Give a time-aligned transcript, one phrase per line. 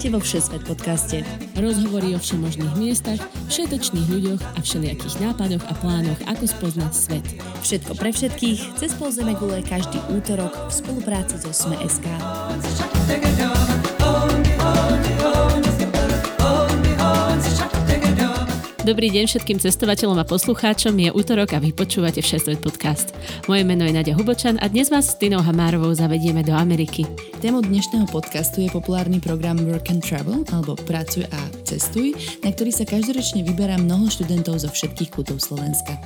[0.00, 1.16] Vítajte vo Všesvet podcaste.
[1.60, 3.20] Rozhovory o všemožných miestach,
[3.52, 7.26] všetečných ľuďoch a všelijakých nápadoch a plánoch, ako spoznať svet.
[7.60, 12.08] Všetko pre všetkých, cez pol gule každý útorok v spolupráci so Sme.sk.
[18.80, 23.12] Dobrý deň všetkým cestovateľom a poslucháčom, je útorok a vy počúvate Všesvet podcast.
[23.44, 27.04] Moje meno je Nadia Hubočan a dnes vás s Tinou Hamárovou zavedieme do Ameriky.
[27.44, 32.72] Témou dnešného podcastu je populárny program Work and Travel, alebo Pracuj a cestuj, na ktorý
[32.72, 36.00] sa každoročne vyberá mnoho študentov zo všetkých kútov Slovenska.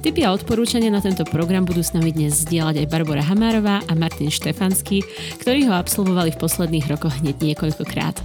[0.00, 3.92] Tipy a odporúčania na tento program budú s nami dnes zdieľať aj Barbara Hamárová a
[3.92, 5.04] Martin Štefanský,
[5.44, 8.16] ktorí ho absolvovali v posledných rokoch hneď niekoľkokrát.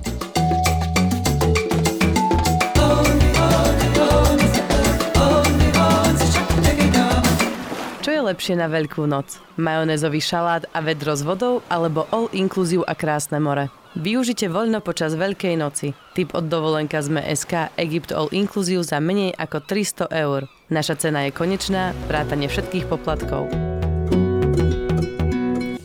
[8.29, 9.41] Lepšie na Veľkú noc?
[9.57, 13.73] Majonézový šalát a vedro s vodou alebo all inclusive a krásne more?
[13.97, 15.97] Využite voľno počas Veľkej noci.
[16.13, 20.45] Typ od dovolenka sme SK Egypt All Inclusive za menej ako 300 eur.
[20.69, 23.49] Naša cena je konečná, vrátane všetkých poplatkov.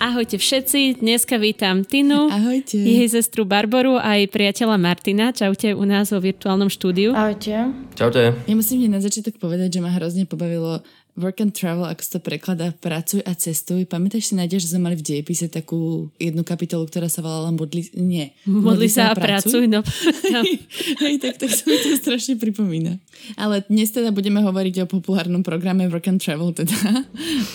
[0.05, 2.77] Ahojte všetci, dneska vítam Tinu, Ahojte.
[2.77, 5.33] jej sestru Barboru a aj priateľa Martina.
[5.33, 7.17] Čaute u nás vo virtuálnom štúdiu.
[7.17, 7.73] Ahojte.
[7.97, 8.37] Čaute.
[8.45, 12.11] Ja musím hneď na začiatok povedať, že ma hrozne pobavilo Work and travel, ako sa
[12.19, 13.87] to prekladá, pracuj a cestuj.
[13.87, 17.87] Pamätáš si, Nadia, že sme mali v dejepise takú jednu kapitolu, ktorá sa volala Modli...
[17.95, 18.35] Nie.
[18.43, 19.63] Modli, Modli sa a pracuj.
[19.63, 19.81] pracuj no.
[21.07, 22.99] Hej, tak, tak sa mi to strašne pripomína.
[23.41, 26.77] Ale dnes teda budeme hovoriť o populárnom programe Work and Travel teda.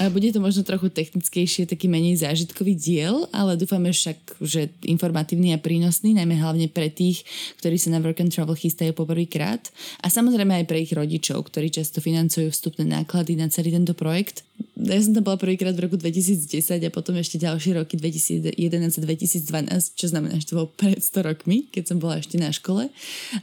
[0.01, 5.53] A bude to možno trochu technickejšie, taký menej zážitkový diel, ale dúfame však, že informatívny
[5.53, 7.21] a prínosný, najmä hlavne pre tých,
[7.61, 9.69] ktorí sa na Work and Travel chystajú poprvýkrát.
[10.01, 14.48] A samozrejme aj pre ich rodičov, ktorí často financujú vstupné náklady na celý tento projekt.
[14.79, 19.01] Ja som tam bola prvýkrát v roku 2010 a potom ešte ďalšie roky 2011 a
[19.03, 22.88] 2012, čo znamená, že to bolo pred 100 rokmi, keď som bola ešte na škole.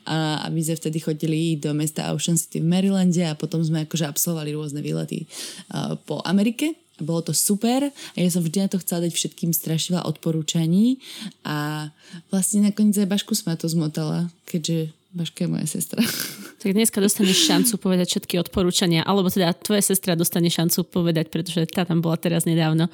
[0.08, 3.84] A, a my sme vtedy chodili do mesta Ocean City v Marylande a potom sme
[3.84, 5.28] akože absolvovali rôzne výlety
[5.76, 9.52] uh, po Amerike bolo to super a ja som vždy na to chcela dať všetkým
[9.52, 10.96] strašne odporúčaní
[11.44, 11.88] a
[12.32, 16.00] vlastne nakoniec aj Bašku sme to zmotala, keďže Baška je moja sestra.
[16.66, 21.62] Tak dneska dostaneš šancu povedať všetky odporúčania, alebo teda tvoja sestra dostane šancu povedať, pretože
[21.70, 22.90] tá tam bola teraz nedávno.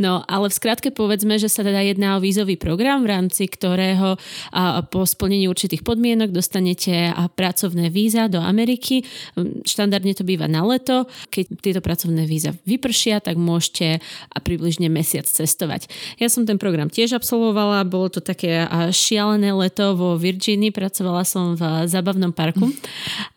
[0.00, 4.16] No, ale v skratke povedzme, že sa teda jedná o vízový program, v rámci ktorého
[4.48, 9.04] a, po splnení určitých podmienok dostanete a pracovné víza do Ameriky.
[9.68, 11.04] Štandardne to býva na leto.
[11.28, 14.00] Keď tieto pracovné víza vypršia, tak môžete
[14.32, 15.84] a približne mesiac cestovať.
[16.16, 21.60] Ja som ten program tiež absolvovala, bolo to také šialené leto vo Virginii, pracovala som
[21.60, 22.72] v zábavnom parku.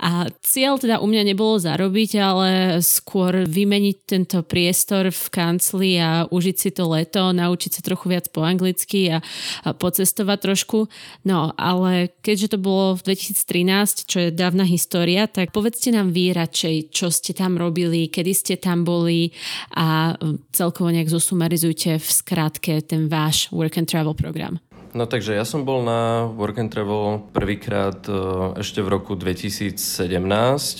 [0.01, 2.49] A cieľ teda u mňa nebolo zarobiť, ale
[2.81, 8.29] skôr vymeniť tento priestor v kancli a užiť si to leto, naučiť sa trochu viac
[8.33, 9.23] po anglicky a,
[9.63, 10.89] a pocestovať trošku.
[11.23, 16.33] No, ale keďže to bolo v 2013, čo je dávna história, tak povedzte nám vy
[16.35, 19.31] radšej, čo ste tam robili, kedy ste tam boli
[19.75, 20.17] a
[20.51, 24.64] celkovo nejak zosumarizujte v skratke ten váš work and travel program.
[24.95, 28.15] No takže ja som bol na Work and Travel prvýkrát e,
[28.63, 29.75] ešte v roku 2017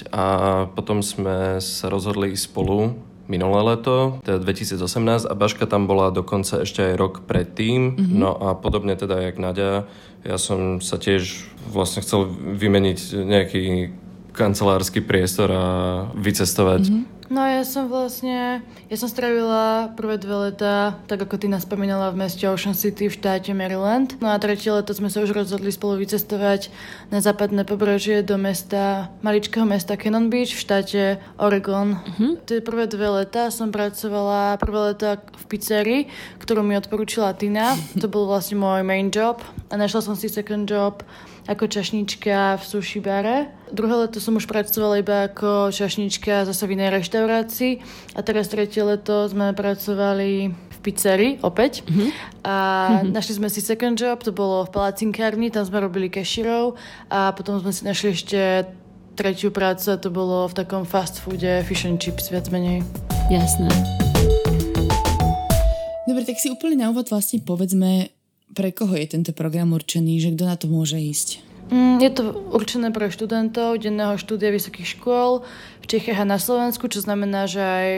[0.08, 0.26] a
[0.72, 2.96] potom sme sa rozhodli ísť spolu
[3.28, 8.00] minulé leto, teda 2018 a Baška tam bola dokonca ešte aj rok predtým.
[8.00, 8.16] Mm-hmm.
[8.16, 9.84] No a podobne teda jak Nadia,
[10.24, 13.64] ja som sa tiež vlastne chcel vymeniť nejaký
[14.32, 15.66] kancelársky priestor a
[16.16, 16.88] vycestovať.
[16.88, 17.15] Mm-hmm.
[17.26, 22.14] No ja som vlastne, ja som strávila prvé dve leta, tak ako ty nás spomínala,
[22.14, 24.14] v meste Ocean City v štáte Maryland.
[24.22, 26.70] No a tretie leto sme sa už rozhodli spolu vycestovať
[27.10, 31.02] na západné pobrežie do mesta, maličkého mesta Cannon Beach v štáte
[31.42, 31.98] Oregon.
[31.98, 32.38] Uh-huh.
[32.46, 36.02] Tie prvé dve leta som pracovala, prvé leta v pizzerii,
[36.38, 37.74] ktorú mi odporúčila Tina.
[38.06, 39.42] To bol vlastne môj main job
[39.72, 41.02] a našla som si second job
[41.46, 43.54] ako čašnička v sushi bare.
[43.70, 47.74] Druhé leto som už pracovala iba ako čašnička zase v inej reštaurácii
[48.12, 52.10] a teraz tretie leto sme pracovali v pizzerii opäť mm-hmm.
[52.44, 53.12] a mm-hmm.
[53.16, 56.76] našli sme si second job, to bolo v palacinkárni, tam sme robili keširov
[57.08, 58.68] a potom sme si našli ešte
[59.16, 62.84] tretiu prácu a to bolo v takom fast foode fish and chips viac menej.
[63.32, 63.72] Jasné.
[66.04, 68.12] Dobre, tak si úplne na úvod vlastne povedzme,
[68.52, 71.56] pre koho je tento program určený, že kto na to môže ísť?
[71.66, 75.42] Mm, je to určené pre študentov denného štúdia vysokých škôl
[75.86, 77.90] v Čechách a na Slovensku, čo znamená, že aj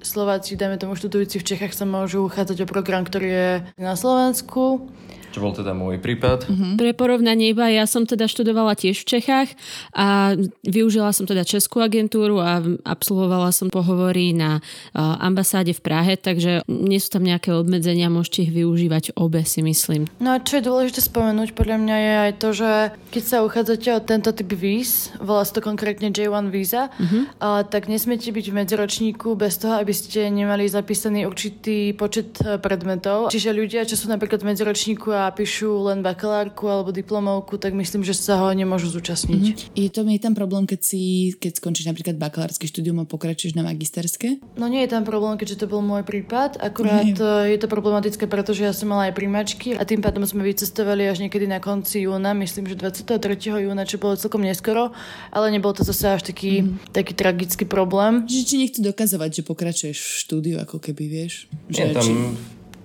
[0.00, 4.88] Slováci, dajme tomu študujúci v Čechách, sa môžu uchádzať o program, ktorý je na Slovensku.
[5.34, 6.46] Čo bol teda môj prípad.
[6.46, 6.72] Mm-hmm.
[6.78, 9.50] Pre porovnanie iba, ja som teda študovala tiež v Čechách
[9.90, 14.62] a využila som teda Českú agentúru a absolvovala som pohovory na
[14.94, 20.06] ambasáde v Prahe, takže nie sú tam nejaké obmedzenia, môžete ich využívať obe, si myslím.
[20.22, 22.70] No a čo je dôležité spomenúť, podľa mňa je aj to, že
[23.10, 27.22] keď sa uchádzate o tento typ víz, volá sa to konkrétne J1 víza, mm-hmm.
[27.42, 32.60] a, tak nesmiete byť v medziročníku bez toho, aby ste nemali zapísaný určitý počet e,
[32.60, 33.32] predmetov.
[33.32, 38.02] Čiže ľudia, čo sú napríklad v medziročníku a píšu len bakalárku alebo diplomovku, tak myslím,
[38.02, 39.44] že sa ho nemôžu zúčastniť.
[39.44, 39.78] Mm-hmm.
[39.78, 43.62] Je, to, je tam problém, keď si, keď skončíš napríklad bakalárske štúdium a pokračuješ na
[43.62, 44.42] magisterské?
[44.58, 46.58] No nie je tam problém, keďže to bol môj prípad.
[46.60, 47.16] Akurát nie.
[47.54, 51.22] je to problematické, pretože ja som mala aj príjmačky a tým pádom sme vycestovali až
[51.22, 53.16] niekedy na konci júna, myslím, že 23.
[53.38, 54.90] júna, čo bolo celkom neskoro,
[55.30, 56.90] ale nebol to zase až taký, mm.
[56.90, 58.26] taký tragický problém.
[58.26, 61.46] Že či nechcú dokazovať, že pokračuješ v štúdiu, ako keby vieš.
[61.70, 62.02] Že nie, tam...
[62.02, 62.12] Či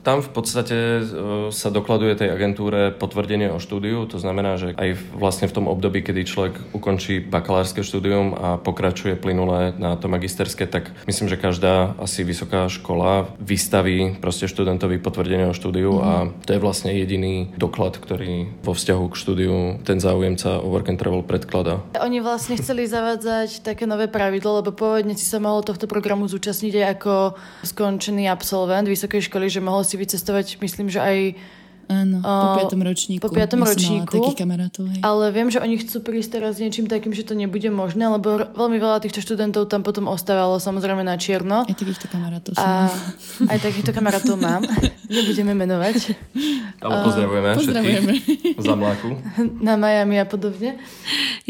[0.10, 1.02] tam v podstate e,
[1.54, 6.02] sa dokladuje tej agentúre potvrdenie o štúdiu, to znamená, že aj vlastne v tom období,
[6.02, 11.94] kedy človek ukončí bakalárske štúdium a pokračuje plynule na to magisterské, tak myslím, že každá
[12.02, 16.10] asi vysoká škola vystaví proste študentovi potvrdenie o štúdiu mm-hmm.
[16.10, 19.54] a to je vlastne jediný doklad, ktorý vo vzťahu k štúdiu
[19.86, 21.86] ten záujemca o work and travel predkladá.
[22.02, 26.74] Oni vlastne chceli zavádzať také nové pravidlo, lebo pôvodne si sa mohol tohto programu zúčastniť
[26.82, 27.14] aj ako
[27.62, 31.18] skončený absolvent vysokej školy, že mohol si vycestovať, myslím, že aj
[31.90, 33.22] Áno, po piatom ročníku.
[33.26, 34.14] Po piatom ročníku.
[34.22, 35.02] Takých kamarátov, hej.
[35.02, 38.46] Ale viem, že oni chcú prísť teraz s niečím takým, že to nebude možné, lebo
[38.54, 41.66] veľmi veľa týchto študentov tam potom ostávalo samozrejme na čierno.
[41.66, 42.94] Aj takýchto kamarátov A
[43.50, 44.62] aj takýchto kamarátov mám.
[45.10, 46.14] Nebudeme menovať.
[46.78, 48.14] Ale pozdravujeme, pozdravujeme.
[48.22, 49.10] všetkých za mláku.
[49.68, 50.78] Na Miami a podobne.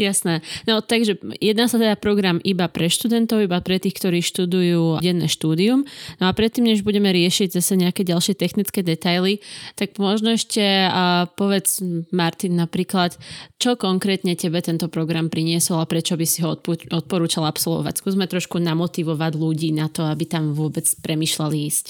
[0.00, 0.40] Jasné.
[0.64, 5.28] No takže jedná sa teda program iba pre študentov, iba pre tých, ktorí študujú denné
[5.28, 5.84] štúdium.
[6.16, 9.44] No a predtým, než budeme riešiť zase nejaké ďalšie technické detaily,
[9.76, 11.82] tak možno ešte a povedz,
[12.14, 13.16] Martin, napríklad,
[13.56, 16.54] čo konkrétne tebe tento program priniesol a prečo by si ho
[16.94, 18.02] odporúčal absolvovať?
[18.02, 21.86] Skúsme trošku namotivovať ľudí na to, aby tam vôbec premyšľali ísť.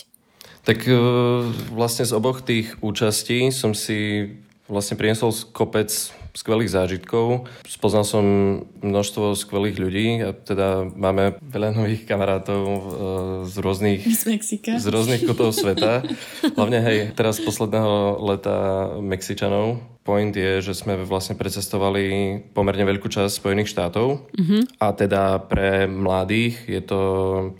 [0.64, 0.92] Tak e,
[1.72, 4.28] vlastne z oboch tých účastí som si
[4.69, 5.88] vlastne priniesol kopec
[6.35, 7.50] skvelých zážitkov.
[7.67, 8.25] Spoznal som
[8.81, 12.81] množstvo skvelých ľudí a teda máme veľa nových kamarátov e,
[13.47, 14.73] z rôznych, z, Mexika.
[14.79, 16.06] z rôznych kutov sveta.
[16.56, 18.56] Hlavne hej, teraz posledného leta
[19.03, 24.62] Mexičanov point je, že sme vlastne precestovali pomerne veľkú časť Spojených štátov mm-hmm.
[24.81, 27.00] a teda pre mladých je to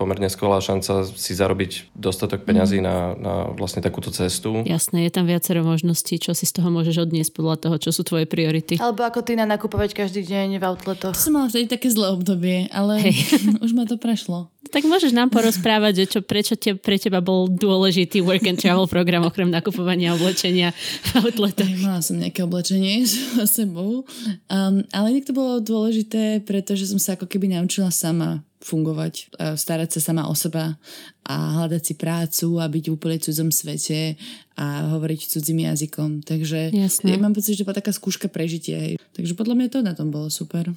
[0.00, 3.20] pomerne skvelá šanca si zarobiť dostatok peňazí mm-hmm.
[3.20, 4.64] na, na vlastne takúto cestu.
[4.64, 8.02] Jasné, je tam viacero možností, čo si z toho môžeš odniesť podľa toho, čo sú
[8.02, 8.81] tvoje priority.
[8.81, 11.12] Alebo ako ty na nakupovať každý deň v outletoch.
[11.12, 13.14] To som mala vtedy také zlé obdobie, ale hey.
[13.64, 14.48] už ma to prešlo.
[14.68, 18.84] Tak môžeš nám porozprávať, že čo, prečo te, pre teba bol dôležitý work and travel
[18.84, 20.76] program okrem nakupovania oblečenia
[21.16, 21.64] v outletoch.
[21.80, 24.04] Mala som nejaké oblečenie so sebou,
[24.52, 29.96] um, ale inak to bolo dôležité, pretože som sa ako keby naučila sama fungovať, starať
[29.96, 30.76] sa sama o seba
[31.24, 34.20] a hľadať si prácu a byť v úplne cudzom svete
[34.60, 36.20] a hovoriť cudzím jazykom.
[36.28, 37.08] Takže Jasne.
[37.08, 39.00] ja mám pocit, že to bola taká skúška prežitia.
[39.16, 40.68] Takže podľa mňa to na tom bolo super.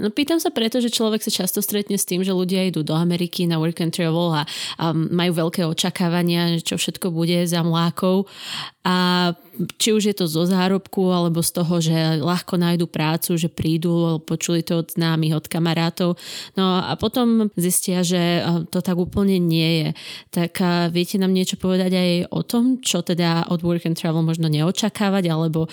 [0.00, 2.96] No pýtam sa preto, že človek sa často stretne s tým, že ľudia idú do
[2.96, 4.48] Ameriky na work and travel a,
[4.80, 8.24] a majú veľké očakávania, čo všetko bude za mlákov
[8.88, 9.30] a
[9.76, 14.24] či už je to zo zárobku alebo z toho, že ľahko nájdu prácu, že prídu,
[14.24, 16.16] počuli to od známych, od kamarátov.
[16.56, 18.40] No a potom zistia, že
[18.72, 19.88] to tak úplne nie je.
[20.32, 20.56] Tak
[20.88, 25.24] viete nám niečo povedať aj o tom, čo teda od work and travel možno neočakávať
[25.28, 25.68] alebo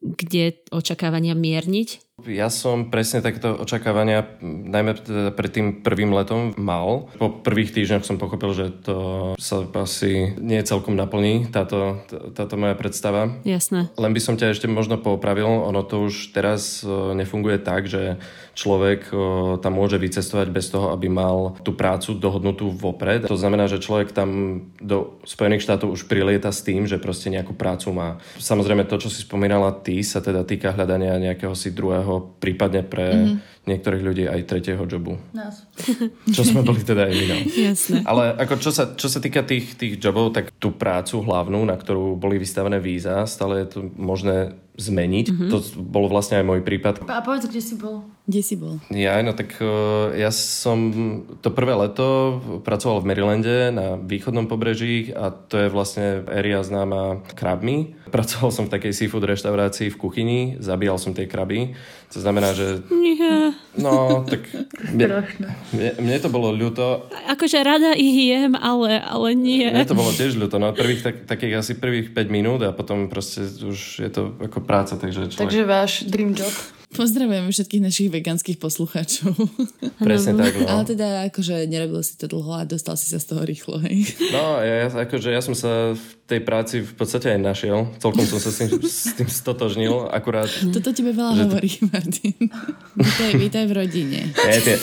[0.00, 2.05] kde očakávania mierniť?
[2.24, 7.12] Ja som presne takéto očakávania, najmä teda pred tým prvým letom mal.
[7.20, 8.96] Po prvých týždňoch som pochopil, že to
[9.36, 12.00] sa asi nie celkom naplní, táto,
[12.32, 13.36] táto moja predstava.
[13.44, 13.92] Jasné.
[14.00, 16.88] Len by som ťa ešte možno popravil, ono to už teraz e,
[17.20, 18.16] nefunguje tak, že
[18.56, 19.16] človek e,
[19.60, 23.28] tam môže vycestovať bez toho, aby mal tú prácu dohodnutú vopred.
[23.28, 27.52] To znamená, že človek tam do Spojených štátov už prilieta s tým, že proste nejakú
[27.52, 28.16] prácu má.
[28.40, 32.82] Samozrejme to, čo si spomínala ty, sa teda týka hľadania nejakého si druhého druhého, prípadne
[32.86, 33.55] pre mm-hmm.
[33.66, 35.18] Niektorých ľudí aj tretieho jobu.
[35.34, 35.66] Nás.
[36.30, 37.26] Čo sme boli teda aj my.
[37.26, 37.36] No.
[38.06, 41.74] Ale ako čo sa, čo sa týka tých, tých jobov, tak tú prácu hlavnú, na
[41.74, 45.26] ktorú boli vystavené víza, stále je to možné zmeniť.
[45.32, 45.50] Mm-hmm.
[45.50, 47.08] To bol vlastne aj môj prípad.
[47.08, 48.04] A povedz, kde si bol?
[48.28, 48.76] Kde si bol?
[48.92, 50.92] Ja, no tak uh, ja som
[51.40, 57.24] to prvé leto pracoval v Marylande na východnom pobreží a to je vlastne area známa
[57.32, 57.96] krabmi.
[58.12, 61.72] Pracoval som v takej seafood reštaurácii v kuchyni, zabíjal som tie kraby.
[62.12, 62.84] To znamená, že...
[62.92, 63.55] Nie.
[63.76, 64.48] No, tak...
[64.88, 65.28] Mne,
[65.76, 67.12] mne, mne to bolo ľúto.
[67.28, 69.68] Akože rada ich jem, ale, ale nie.
[69.68, 70.56] Mne to bolo tiež ľúto.
[70.56, 74.64] No, prvých, tak, takých asi prvých 5 minút a potom proste už je to ako
[74.64, 75.40] práca, takže človek...
[75.44, 76.52] Takže váš dream job.
[76.96, 79.36] Pozdravujeme všetkých našich veganských poslucháčov.
[80.00, 80.64] Presne tak, no.
[80.66, 84.16] Ale teda akože nerobil si to dlho a dostal si sa z toho rýchlo, hej.
[84.32, 87.92] No, ja, akože ja som sa v tej práci v podstate aj našiel.
[88.00, 90.48] Celkom som sa s tým, s tým stotožnil, akurát...
[90.48, 92.34] Toto tebe veľa Že to- hovorí, Martin.
[92.96, 94.18] Vítaj, vítaj v rodine.
[94.32, 94.76] Nie, tie,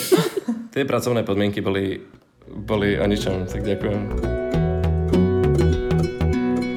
[0.70, 1.98] tie pracovné podmienky boli,
[2.46, 4.43] boli o ničom, tak ďakujem.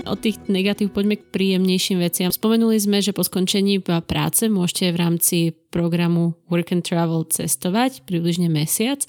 [0.07, 2.31] Od tých negatív poďme k príjemnejším veciam.
[2.31, 5.37] Spomenuli sme, že po skončení práce môžete v rámci
[5.67, 9.03] programu Work and Travel cestovať približne mesiac.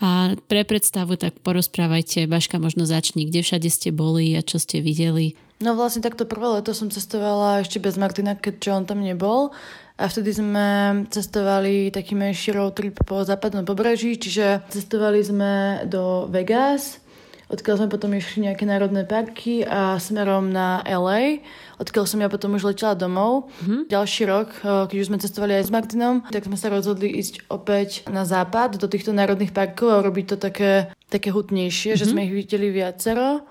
[0.00, 4.80] A pre predstavu tak porozprávajte, Baška možno začni, kde všade ste boli a čo ste
[4.80, 5.36] videli.
[5.58, 9.50] No vlastne takto prvé leto som cestovala ešte bez Martina, keďže on tam nebol.
[9.98, 10.66] A vtedy sme
[11.10, 17.02] cestovali taký menší road trip po západnom pobreží, čiže cestovali sme do Vegas,
[17.48, 21.44] odkiaľ sme potom išli nejaké národné parky a smerom na LA,
[21.80, 23.48] odkiaľ som ja potom už letela domov.
[23.64, 23.80] Mm-hmm.
[23.88, 27.48] Ďalší rok, eh, keď už sme cestovali aj s Martinom, tak sme sa rozhodli ísť
[27.48, 32.00] opäť na západ do týchto národných parkov a robiť to také, také hutnejšie, mm-hmm.
[32.04, 33.44] že sme ich videli viacero.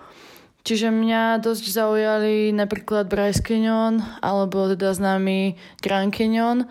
[0.67, 6.67] Čiže mňa dosť zaujali napríklad Bryce Canyon, alebo teda známy Grand Canyon.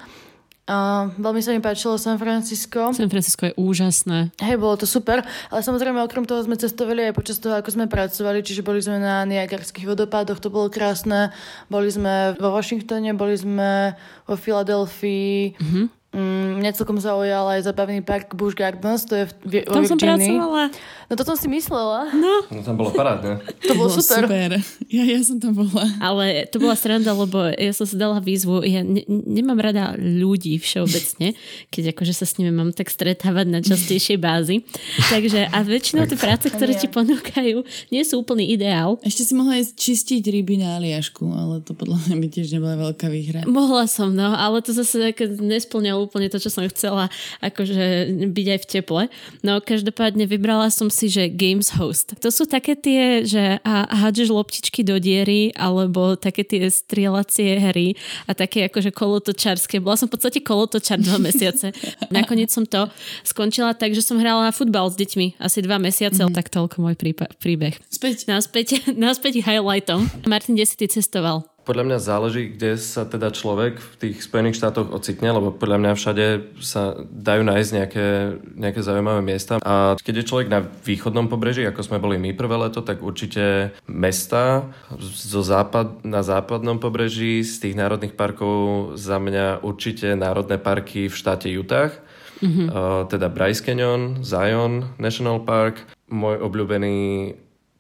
[0.67, 2.91] A veľmi sa mi páčilo San Francisco.
[2.91, 4.35] San Francisco je úžasné.
[4.43, 7.87] Hej, bolo to super, ale samozrejme okrem toho sme cestovali aj počas toho, ako sme
[7.87, 11.31] pracovali, čiže boli sme na Niagarských vodopádoch, to bolo krásne.
[11.71, 13.95] Boli sme vo Washingtone, boli sme
[14.27, 15.55] vo Filadelfii.
[15.55, 15.87] Mm-hmm.
[16.17, 20.01] Mm, mňa celkom zaujal aj zabavný park Busch Gardens, to je v, vo Tam som
[20.01, 20.73] pracovala.
[21.07, 22.09] No to som si myslela.
[22.17, 23.45] No, No tam bolo parádne.
[23.69, 24.25] To bolo super.
[24.25, 24.51] super.
[24.89, 25.85] Ja, ja som tam bola.
[26.01, 30.57] ale to bola sranda, lebo ja som si dala výzvu, ja ne, nemám rada ľudí
[30.57, 31.37] všeobecne,
[31.69, 34.65] keď akože sa s nimi mám tak stretávať na častejšej bázi.
[35.13, 37.61] Takže a väčšinou tie práce, ktoré ti ponúkajú,
[37.93, 38.97] nie sú úplný ideál.
[39.05, 42.75] Ešte si mohla ísť čistiť ryby na Aliašku, ale to podľa mňa by tiež nebola
[42.89, 43.45] veľká výhra.
[43.45, 47.11] Mohla som, no, ale to zase tak nesplňalo úplne to, čo som chcela,
[47.43, 49.03] akože byť aj v teple.
[49.43, 52.15] No, každopádne vybrala som si, že Games Host.
[52.23, 57.99] To sú také tie, že a, hádžeš loptičky do diery, alebo také tie strieľacie hry
[58.31, 59.83] a také akože kolotočárske.
[59.83, 61.75] Bola som v podstate kolotočár dva mesiace.
[62.15, 62.87] Nakoniec som to
[63.27, 66.33] skončila tak, že som hrala futbal s deťmi asi dva mesiace, mm.
[66.37, 67.75] tak toľko môj prípa- príbeh.
[67.91, 68.29] Späť.
[68.31, 70.07] Naspäť, naspäť highlightom.
[70.29, 71.56] Martin, kde si ty cestoval?
[71.67, 75.93] Podľa mňa záleží, kde sa teda človek v tých Spojených štátoch ocitne, lebo podľa mňa
[75.99, 76.27] všade
[76.63, 78.07] sa dajú nájsť nejaké,
[78.55, 79.59] nejaké zaujímavé miesta.
[79.67, 83.75] A keď je človek na východnom pobreží, ako sme boli my prvé leto, tak určite
[83.91, 84.71] mesta
[85.03, 91.19] zo západ, na západnom pobreží z tých národných parkov za mňa určite národné parky v
[91.19, 91.91] štáte Utah.
[92.37, 92.67] Mm-hmm.
[92.69, 95.83] Uh, teda Bryce Canyon, Zion National Park.
[96.07, 97.35] Môj obľúbený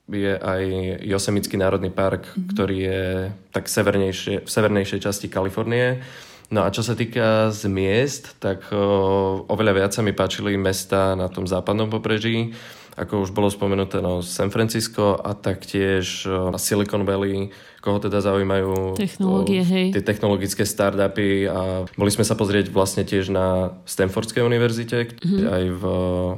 [0.07, 0.63] je aj
[1.03, 2.49] Yosemitecký národný park, mm-hmm.
[2.55, 3.03] ktorý je
[3.51, 6.03] tak severnejšie, v severnejšej časti Kalifornie.
[6.47, 11.19] No a čo sa týka z miest, tak o, oveľa viac sa mi páčili mesta
[11.19, 12.55] na tom západnom pobreží,
[12.95, 17.51] ako už bolo spomenuté, no San Francisco a taktiež o, Silicon Valley,
[17.83, 19.87] koho teda zaujímajú Technológie, hej.
[19.91, 25.51] tie technologické startupy a boli sme sa pozrieť vlastne tiež na Stanfordskej univerzite, mm-hmm.
[25.51, 25.83] aj v,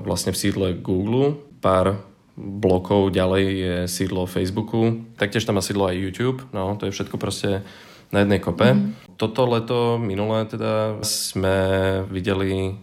[0.09, 1.37] vlastne v sídle Google.
[1.61, 2.01] Pár
[2.39, 5.03] blokov ďalej je sídlo Facebooku.
[5.19, 6.47] Taktiež tam má sídlo aj YouTube.
[6.55, 7.67] No, to je všetko proste
[8.15, 8.73] na jednej kope.
[8.73, 8.95] Mm.
[9.19, 11.59] Toto leto, minulé teda, sme
[12.07, 12.79] videli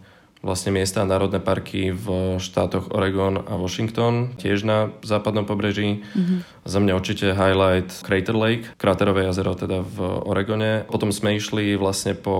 [0.45, 6.05] vlastne miesta a národné parky v štátoch Oregon a Washington, tiež na západnom pobreží.
[6.05, 6.39] Mm-hmm.
[6.69, 9.97] Za mňa určite highlight Crater Lake, kráterové jazero teda v
[10.29, 10.85] Oregone.
[10.85, 12.37] Potom sme išli vlastne po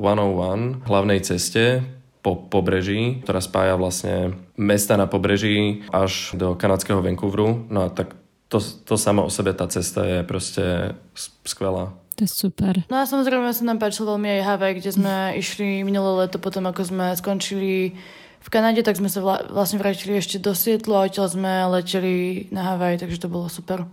[0.00, 1.84] 101, hlavnej ceste
[2.24, 7.68] po pobreží, ktorá spája vlastne mesta na pobreží až do kanadského Vancouveru.
[7.68, 8.16] No a tak
[8.48, 10.96] to, to samo o sebe, tá cesta je proste
[11.44, 11.92] skvelá.
[12.16, 12.80] To je super.
[12.88, 16.64] No a samozrejme sa nám páčilo veľmi aj Havaj, kde sme išli minulé leto potom,
[16.64, 17.92] ako sme skončili
[18.40, 22.46] v Kanade, tak sme sa vla- vlastne vrátili ešte do Sietlu a odtiaľ sme leteli
[22.54, 23.84] na Havaj, takže to bolo super.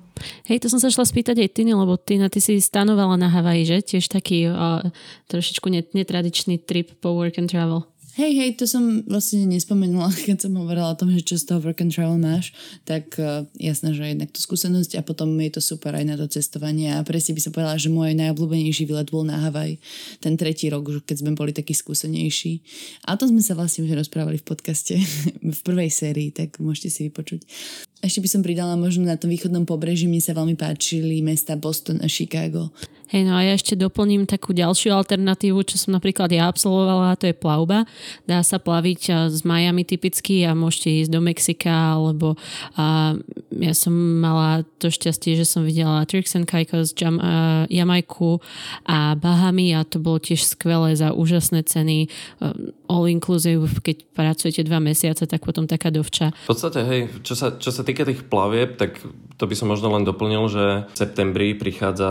[0.46, 3.66] Hej, to som sa šla spýtať aj Tiny, lebo Tina, ty si stanovala na Havaji,
[3.66, 3.78] že?
[3.82, 4.86] Tiež taký uh,
[5.28, 7.90] trošičku net- netradičný trip po work and travel.
[8.14, 11.66] Hej, hej, to som vlastne nespomenula, keď som hovorila o tom, že čo z toho
[11.66, 12.54] work and travel máš,
[12.86, 16.30] tak uh, jasné, že jednak tú skúsenosť a potom je to super aj na to
[16.30, 19.82] cestovanie a presne by som povedala, že môj najobľúbenejší výlet bol na Havaj
[20.22, 22.62] ten tretí rok, keď sme boli takí skúsenejší.
[23.10, 24.94] A o tom sme sa vlastne už rozprávali v podcaste
[25.58, 27.50] v prvej sérii, tak môžete si vypočuť.
[28.06, 31.98] Ešte by som pridala možno na tom východnom pobreží, mne sa veľmi páčili mesta Boston
[32.04, 32.70] a Chicago.
[33.14, 37.20] Hej, no a ja ešte doplním takú ďalšiu alternatívu, čo som napríklad ja absolvovala, a
[37.20, 37.86] to je plavba.
[38.26, 42.34] Dá sa plaviť s Miami typicky a môžete ísť do Mexika, alebo
[42.74, 43.14] a
[43.54, 48.42] ja som mala to šťastie, že som videla Turks and Caicos, Jam, uh, Jamajku
[48.90, 52.10] a Bahamy a to bolo tiež skvelé za úžasné ceny.
[52.42, 56.34] Um, all inclusive, keď pracujete dva mesiace, tak potom taká dovča.
[56.46, 58.98] V podstate, hej, čo sa, čo sa týka tých plavieb, tak
[59.44, 62.08] to by som možno len doplnil, že v septembri prichádza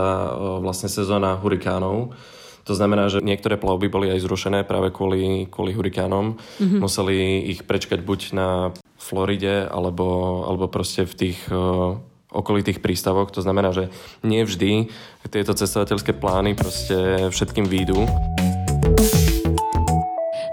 [0.61, 2.13] vlastne sezóna hurikánov.
[2.69, 6.37] To znamená, že niektoré plavby boli aj zrušené práve kvôli, kvôli hurikánom.
[6.61, 6.77] Mm-hmm.
[6.77, 8.69] Museli ich prečkať buď na
[9.01, 11.97] Floride, alebo, alebo proste v tých uh,
[12.29, 13.33] okolitých prístavoch.
[13.33, 13.89] To znamená, že
[14.21, 14.93] nie vždy
[15.33, 18.05] tieto cestovateľské plány proste všetkým výjdu.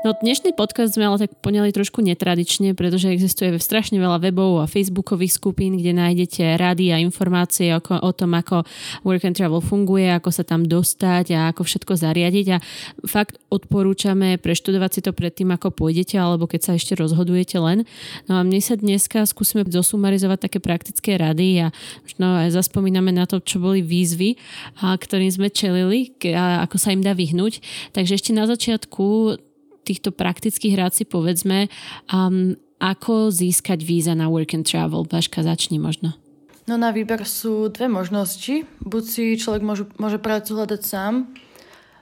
[0.01, 4.71] No dnešný podcast sme ale tak poňali trošku netradične, pretože existuje strašne veľa webov a
[4.71, 8.65] facebookových skupín, kde nájdete rady a informácie o, o tom, ako
[9.05, 12.65] work and travel funguje, ako sa tam dostať a ako všetko zariadiť a
[13.05, 17.85] fakt odporúčame preštudovať si to predtým, ako pôjdete alebo keď sa ešte rozhodujete len.
[18.25, 21.77] No a mne sa dneska skúsime zosumarizovať také praktické rady a
[22.09, 24.41] možno aj zaspomíname na to, čo boli výzvy,
[24.81, 27.61] a ktorým sme čelili a ako sa im dá vyhnúť.
[27.93, 29.37] Takže ešte na začiatku
[29.83, 31.73] týchto praktických rád si povedzme,
[32.13, 35.05] um, ako získať víza na work and travel.
[35.05, 36.17] Baška, začni možno.
[36.65, 38.65] No na výber sú dve možnosti.
[38.81, 41.35] Buď si človek môže, môže prácu hľadať sám,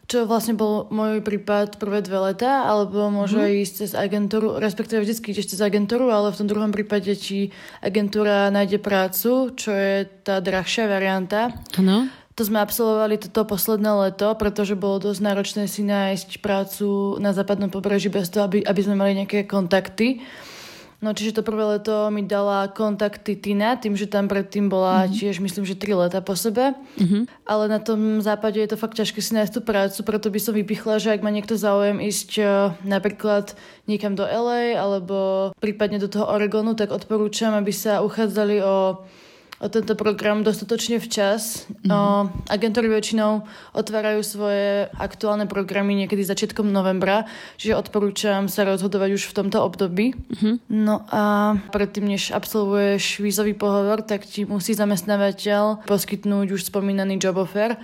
[0.09, 3.55] čo vlastne bol môj prípad prvé dve leta, alebo môže mm.
[3.65, 7.53] ísť cez agentúru, respektíve vždy ideš cez agentúru, ale v tom druhom prípade či
[7.85, 11.53] agentúra nájde prácu, čo je tá drahšia varianta.
[11.77, 12.09] Áno.
[12.39, 17.67] To sme absolvovali toto posledné leto, pretože bolo dosť náročné si nájsť prácu na západnom
[17.67, 20.23] pobreží bez toho, aby, aby sme mali nejaké kontakty.
[21.03, 25.15] No čiže to prvé leto mi dala kontakty Tina, tým, že tam predtým bola mm-hmm.
[25.19, 26.79] tiež myslím, že 3 leta po sebe.
[26.99, 27.23] Mm-hmm.
[27.43, 30.55] Ale na tom západe je to fakt ťažké si nájsť tú prácu, preto by som
[30.55, 33.59] vypichla, že ak má niekto záujem ísť uh, napríklad
[33.91, 39.03] niekam do LA alebo prípadne do toho Oregonu, tak odporúčam, aby sa uchádzali o
[39.67, 41.67] tento program dostatočne včas.
[41.67, 41.91] Mm-hmm.
[41.91, 43.43] O, agentúry väčšinou
[43.75, 47.27] otvárajú svoje aktuálne programy niekedy začiatkom novembra,
[47.59, 50.15] čiže odporúčam sa rozhodovať už v tomto období.
[50.15, 50.55] Mm-hmm.
[50.71, 57.43] No a predtým, než absolvuješ vízový pohovor, tak ti musí zamestnávateľ poskytnúť už spomínaný job
[57.43, 57.75] offer,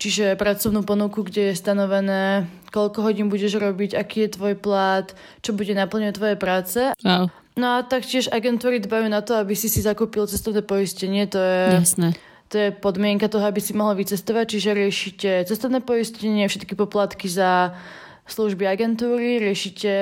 [0.00, 5.12] čiže pracovnú ponuku, kde je stanovené, koľko hodín budeš robiť, aký je tvoj plat,
[5.44, 6.80] čo bude naplňovať tvoje práce.
[7.04, 7.28] Wow.
[7.52, 11.28] No a taktiež agentúry dbajú na to, aby si si zakúpil cestovné poistenie.
[11.28, 12.08] To je, Jasné.
[12.52, 17.76] To je podmienka toho, aby si mohla vycestovať, čiže riešite cestovné poistenie, všetky poplatky za
[18.28, 19.92] služby agentúry, riešite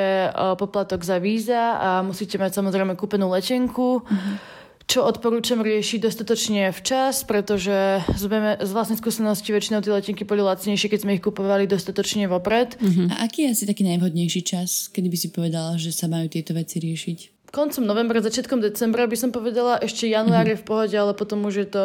[0.58, 4.02] poplatok za víza a musíte mať samozrejme kúpenú letenku.
[4.06, 4.60] Mm-hmm
[4.90, 8.24] čo odporúčam riešiť dostatočne včas, pretože z,
[8.58, 12.74] z vlastnej skúsenosti väčšinou tie letenky boli lacnejšie, keď sme ich kupovali dostatočne vopred.
[12.82, 13.06] Uh-huh.
[13.06, 16.58] A aký je asi taký najvhodnejší čas, kedy by si povedala, že sa majú tieto
[16.58, 17.39] veci riešiť?
[17.50, 20.54] Koncom novembra, začiatkom decembra by som povedala, ešte január mm-hmm.
[20.56, 21.84] je v pohode, ale potom už je to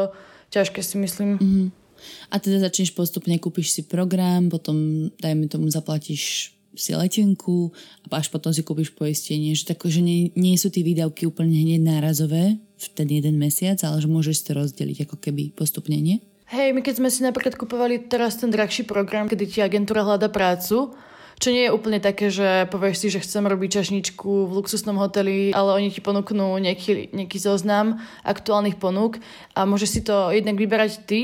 [0.53, 1.41] ťažké si myslím.
[1.41, 1.67] Mm-hmm.
[2.29, 7.71] A teda začneš postupne, kúpiš si program, potom dajme tomu zaplatíš si letenku
[8.11, 11.55] a až potom si kúpiš poistenie, že, tako, že nie, nie sú tie výdavky úplne
[11.55, 16.19] hneď nárazové v ten jeden mesiac, ale že môžeš to rozdeliť ako keby postupne, nie?
[16.51, 20.29] Hej, my keď sme si napríklad kupovali teraz ten drahší program, kedy ti agentúra hľada
[20.29, 20.93] prácu,
[21.39, 25.51] čo nie je úplne také, že povieš si, že chcem robiť čašničku v luxusnom hoteli,
[25.51, 29.19] ale oni ti ponúknú nejaký, nejaký zoznam aktuálnych ponúk
[29.51, 31.21] a môžeš si to jednak vyberať ty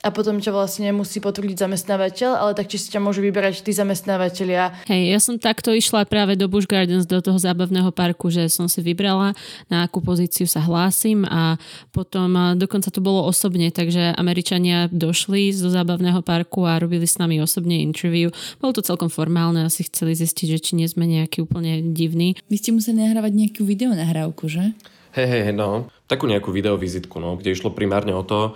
[0.00, 4.88] a potom ťa vlastne musí potvrdiť zamestnávateľ, ale taktiež si ťa môžu vyberať tí zamestnávateľia.
[4.88, 8.64] Hej, ja som takto išla práve do Bush Gardens, do toho zábavného parku, že som
[8.64, 9.36] si vybrala,
[9.68, 11.60] na akú pozíciu sa hlásim a
[11.92, 17.20] potom a dokonca to bolo osobne, takže Američania došli zo zábavného parku a robili s
[17.20, 18.32] nami osobne interview.
[18.56, 22.40] Bolo to celkom formálne, asi chceli zistiť, že či nie sme nejaký úplne divný.
[22.48, 24.72] Vy ste museli nahrávať nejakú videonahrávku, že?
[25.12, 25.90] Hej, hej, no.
[26.06, 28.54] Takú nejakú videovizitku, no, kde išlo primárne o to,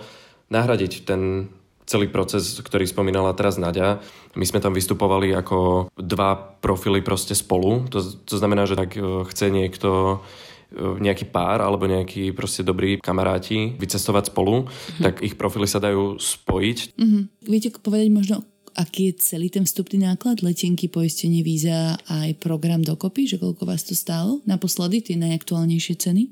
[0.49, 1.51] nahradiť ten
[1.85, 4.01] celý proces, ktorý spomínala teraz Nadia.
[4.33, 7.85] My sme tam vystupovali ako dva profily proste spolu.
[7.93, 9.89] To, to znamená, že tak e, chce niekto
[10.73, 15.03] e, nejaký pár alebo nejakí proste dobrí kamaráti vycestovať spolu, mm-hmm.
[15.05, 16.97] tak ich profily sa dajú spojiť.
[16.97, 17.23] Mm-hmm.
[17.45, 18.35] Viete povedať možno,
[18.75, 23.63] aký je celý ten vstupný náklad, letenky, poistenie, víza a aj program dokopy, že koľko
[23.63, 24.41] vás to stálo?
[24.43, 26.23] Naposledy tie najaktuálnejšie ceny?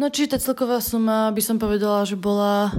[0.00, 2.72] No či tá celková suma by som povedala, že bola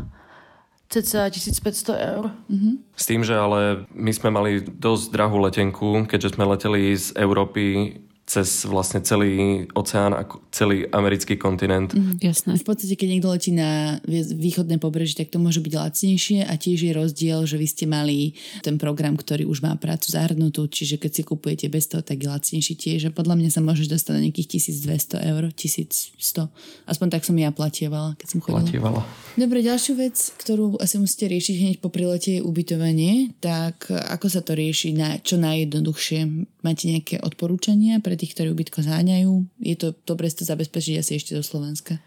[0.90, 2.30] cca 1500 eur.
[2.50, 2.74] Mm-hmm.
[2.94, 7.98] S tým, že ale my sme mali dosť drahú letenku, keďže sme leteli z Európy
[8.26, 11.94] cez vlastne celý oceán a celý americký kontinent.
[11.94, 12.58] Mm, jasné.
[12.58, 14.02] V podstate, keď niekto letí na
[14.34, 18.34] východné pobrežie, tak to môže byť lacnejšie a tiež je rozdiel, že vy ste mali
[18.66, 22.28] ten program, ktorý už má prácu zahrnutú, čiže keď si kupujete bez toho, tak je
[22.30, 23.00] lacnejší tiež.
[23.10, 26.50] A podľa mňa sa môžeš dostať na nejakých 1200 eur, 1100.
[26.90, 28.66] Aspoň tak som ja platievala, keď som chodila.
[28.66, 29.02] Platievala.
[29.38, 33.38] Dobre, ďalšiu vec, ktorú asi musíte riešiť hneď po prilete je ubytovanie.
[33.38, 36.20] Tak ako sa to rieši na, čo najjednoduchšie?
[36.66, 39.48] Máte nejaké odporúčania pre tých, ktorí ubytko záňajú?
[39.62, 42.00] Je to dobre si to zabezpečiť asi ešte do Slovenska?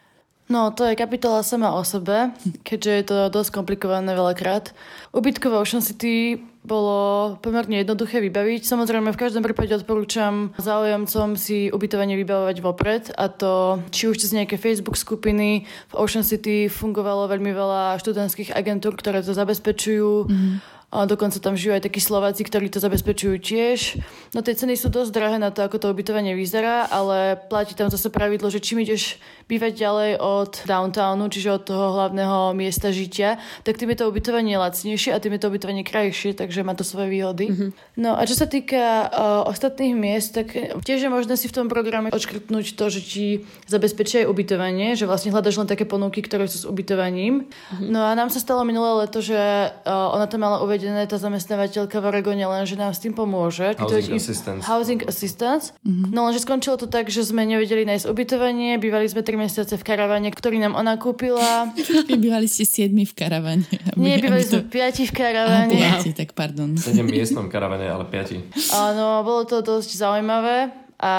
[0.48, 2.32] No, to je kapitola sama o sebe,
[2.64, 4.72] keďže je to dosť komplikované veľakrát.
[5.12, 8.64] Ubytko v Ocean City bolo pomerne jednoduché vybaviť.
[8.64, 14.32] Samozrejme, v každom prípade odporúčam záujemcom si ubytovanie vybavovať vopred a to či už cez
[14.32, 15.68] nejaké Facebook skupiny.
[15.92, 20.32] V Ocean City fungovalo veľmi veľa študentských agentúr, ktoré to zabezpečujú.
[20.32, 24.00] Mm-hmm a dokonca tam žijú aj takí Slováci, ktorí to zabezpečujú tiež.
[24.32, 27.92] No tie ceny sú dosť drahé na to, ako to ubytovanie vyzerá, ale platí tam
[27.92, 29.20] zase pravidlo, že čím ideš
[29.52, 33.36] bývať ďalej od downtownu, čiže od toho hlavného miesta žitia,
[33.68, 36.84] tak tým je to ubytovanie lacnejšie a tým je to ubytovanie krajšie, takže má to
[36.84, 37.52] svoje výhody.
[37.52, 37.70] Mm-hmm.
[38.00, 40.52] No a čo sa týka uh, ostatných miest, tak
[40.84, 43.26] tiež je možné si v tom programe odškrtnúť to, že ti
[43.68, 47.48] zabezpečia aj ubytovanie, že vlastne hľadaš len také ponuky, ktoré sú s ubytovaním.
[47.48, 47.88] Mm-hmm.
[47.88, 51.98] No a nám sa stalo minulé leto, že uh, ona tam mala uvedené tá zamestnávateľka
[51.98, 53.74] v Oregone len, že nám s tým pomôže.
[53.82, 54.62] Housing assistance.
[54.62, 55.74] Housing assistance.
[55.82, 56.14] Mm-hmm.
[56.14, 59.82] No lenže skončilo to tak, že sme nevedeli nájsť ubytovanie, bývali sme 3 mesiace v
[59.82, 61.74] karavane, ktorý nám ona kúpila.
[62.22, 63.66] bývali ste 7 v karavane.
[63.98, 65.82] Nie, bývali sme 5 v karavane.
[65.82, 66.70] Aha, 5, tak pardon.
[66.78, 68.70] 7 miestnom karavane, ale 5.
[68.70, 70.70] Áno, bolo to dosť zaujímavé
[71.02, 71.14] a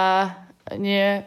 [0.79, 1.19] nie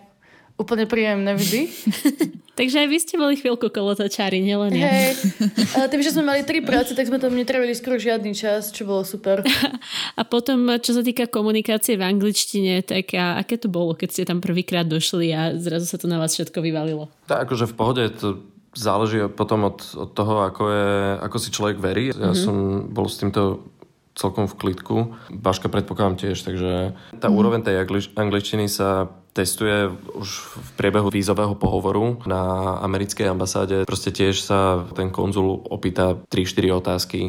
[0.57, 1.61] úplne príjemné vždy.
[2.53, 4.93] Takže aj vy ste boli chvíľku kolo čári, nielen ja.
[4.93, 5.25] Hej,
[5.73, 8.85] ale tým, že sme mali tri práce, tak sme tam netravili skoro žiadny čas, čo
[8.85, 9.41] bolo super.
[10.21, 14.29] A potom, čo sa týka komunikácie v angličtine, tak a aké to bolo, keď ste
[14.29, 17.09] tam prvýkrát došli a zrazu sa to na vás všetko vyvalilo?
[17.25, 18.45] Tak akože v pohode to
[18.77, 20.93] záleží potom od, od toho, ako, je,
[21.25, 22.13] ako si človek verí.
[22.13, 22.37] Ja mm-hmm.
[22.37, 22.57] som
[22.93, 23.65] bol s týmto
[24.13, 24.97] celkom v klidku.
[25.33, 27.37] Baška predpokladám tiež, takže tá mm.
[27.37, 27.81] úroveň tej
[28.13, 33.89] angličtiny sa testuje už v priebehu vízového pohovoru na americkej ambasáde.
[33.89, 37.21] Proste tiež sa ten konzul opýta 3-4 otázky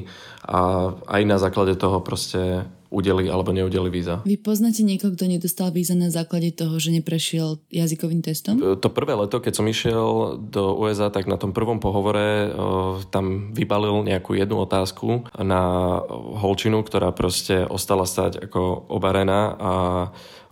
[0.44, 4.22] a aj na základe toho proste udeli alebo neudeli víza.
[4.22, 8.62] Vy poznáte niekoho, kto nedostal víza na základe toho, že neprešiel jazykovým testom?
[8.62, 13.50] To prvé leto, keď som išiel do USA, tak na tom prvom pohovore o, tam
[13.50, 15.98] vybalil nejakú jednu otázku na
[16.38, 19.72] holčinu, ktorá proste ostala stať ako obarená a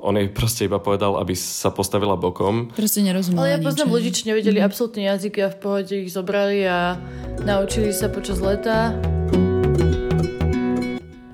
[0.01, 2.73] on jej proste iba povedal, aby sa postavila bokom.
[2.73, 4.65] Proste nerozumela Ale ja poznám ľudí, čo nevedeli mm.
[4.65, 6.97] absolútne jazyky a v pohode ich zobrali a
[7.45, 8.97] naučili sa počas leta.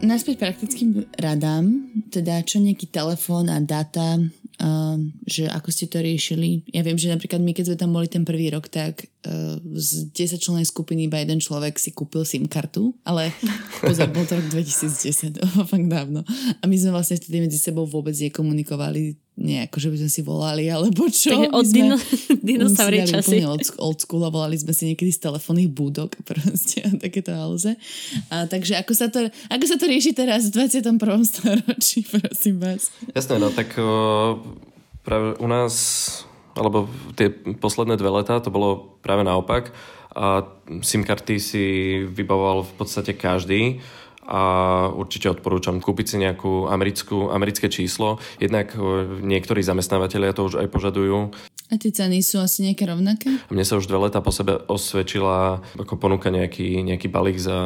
[0.07, 4.15] Naspäť praktickým radám, teda čo nejaký telefón a data,
[4.61, 6.65] uh, že ako ste to riešili.
[6.73, 10.09] Ja viem, že napríklad my, keď sme tam boli ten prvý rok, tak uh, z
[10.13, 13.33] 10 člennej skupiny iba jeden človek si kúpil SIM kartu, ale
[13.85, 15.37] pozor, bol to rok 2010,
[15.71, 16.25] fakt dávno.
[16.61, 20.65] A my sme vlastne vtedy medzi sebou vôbec nekomunikovali nejako, že by sme si volali,
[20.65, 21.29] alebo čo.
[21.29, 21.95] Tak od dino,
[22.49, 23.45] dinosaurie časy.
[23.45, 27.77] Old, old school a volali sme si niekedy z telefónnych búdok proste a takéto halze.
[28.33, 30.97] A, takže ako sa, to, ako sa to rieši teraz v 21.
[31.21, 32.89] storočí, prosím vás?
[33.13, 34.41] Jasné, no tak o,
[35.05, 35.73] práve u nás,
[36.57, 37.29] alebo tie
[37.61, 39.69] posledné dve letá to bolo práve naopak
[40.17, 40.41] a
[40.81, 41.65] SIM karty si
[42.09, 43.77] vybavoval v podstate každý
[44.27, 44.41] a
[44.91, 48.19] určite odporúčam kúpiť si nejakú americkú, americké číslo.
[48.43, 48.79] Jednak e,
[49.23, 51.31] niektorí zamestnávateľia to už aj požadujú.
[51.67, 53.27] A tie ceny sú asi nejaké rovnaké?
[53.51, 57.59] Mne sa už dve leta po sebe osvedčila ako ponúka nejaký, nejaký balík za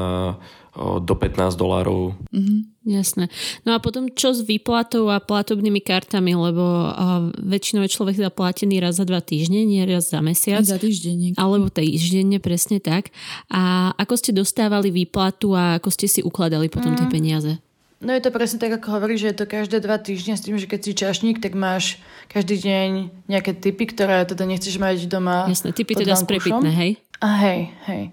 [0.79, 2.15] do 15 dolárov.
[2.31, 2.59] Mm-hmm,
[2.95, 3.27] jasné.
[3.67, 8.79] No a potom čo s výplatou a platobnými kartami, lebo uh, väčšinou je človek zaplatený
[8.79, 10.63] raz za dva týždne, nie raz za mesiac.
[10.63, 11.35] Za týždeň.
[11.35, 13.11] Alebo týždenne, presne tak.
[13.51, 16.97] A ako ste dostávali výplatu a ako ste si ukladali potom mm.
[17.03, 17.53] tie peniaze?
[18.01, 20.57] No je to presne tak, ako hovorí, že je to každé dva týždne s tým,
[20.57, 22.01] že keď si čašník, tak máš
[22.33, 22.89] každý deň
[23.29, 26.91] nejaké typy, ktoré teda nechceš mať doma Jasné, typy teda sprepitné, hej?
[27.21, 28.09] A hej, hej.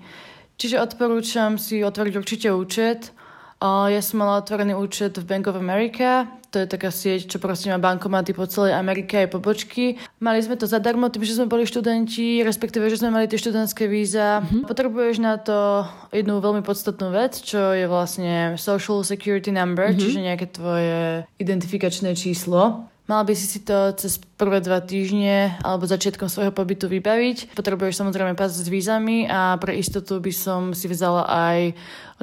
[0.60, 3.16] Čiže odporúčam si otvoriť určite účet.
[3.64, 7.70] Ja som mala otvorený účet v Bank of America, to je taká sieť, čo proste
[7.70, 9.94] má bankomaty po celej Amerike aj pobočky.
[10.18, 13.86] Mali sme to zadarmo tým, že sme boli študenti, respektíve, že sme mali tie študentské
[13.86, 14.42] víza.
[14.42, 14.66] Mm-hmm.
[14.66, 20.02] Potrebuješ na to jednu veľmi podstatnú vec, čo je vlastne Social Security Number, mm-hmm.
[20.02, 22.90] čiže nejaké tvoje identifikačné číslo.
[23.08, 27.56] Mala by si si to cez prvé dva týždne alebo začiatkom svojho pobytu vybaviť.
[27.56, 31.72] Potrebuješ samozrejme pas s vízami a pre istotu by som si vzala aj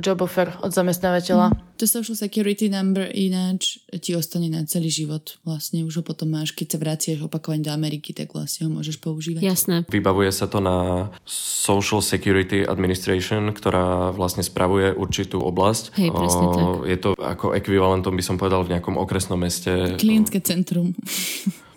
[0.02, 1.52] job offer od zamestnávateľa.
[1.52, 1.58] Mm.
[1.76, 5.40] To social security number ináč ti ostane na celý život.
[5.44, 9.00] Vlastne už ho potom máš, keď sa vraciaš opakovane do Ameriky, tak vlastne ho môžeš
[9.04, 9.44] používať.
[9.44, 9.76] Jasné.
[9.92, 16.00] Vybavuje sa to na Social Security Administration, ktorá vlastne spravuje určitú oblasť.
[16.00, 16.68] Hej, presne tak.
[16.88, 20.00] Je to ako ekvivalentom, by som povedal, v nejakom okresnom meste.
[20.00, 20.96] Klientské centrum.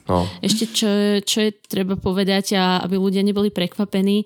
[0.09, 0.25] No.
[0.41, 0.89] Ešte čo,
[1.21, 4.25] čo je treba povedať, a aby ľudia neboli prekvapení,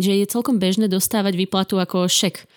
[0.00, 2.48] že je celkom bežné dostávať výplatu ako šek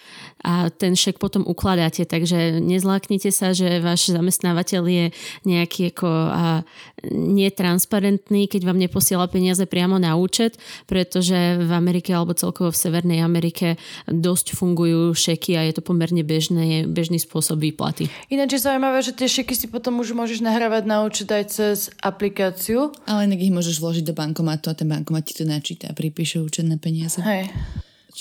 [0.44, 5.06] a ten šek potom ukladáte, takže nezláknite sa, že váš zamestnávateľ je
[5.48, 6.68] nejaký ako a,
[7.16, 13.24] netransparentný, keď vám neposiela peniaze priamo na účet, pretože v Amerike alebo celkovo v Severnej
[13.24, 13.80] Amerike
[14.12, 18.12] dosť fungujú šeky a je to pomerne bežný, bežný spôsob výplaty.
[18.28, 21.78] Ináč je zaujímavé, že tie šeky si potom už môžeš nahrávať na účet aj cez
[22.04, 22.92] aplikáciu.
[23.08, 26.44] Ale inak ich môžeš vložiť do bankomatu a ten bankomat ti to načíta a pripíše
[26.44, 27.24] účet na peniaze.
[27.24, 27.48] Hej.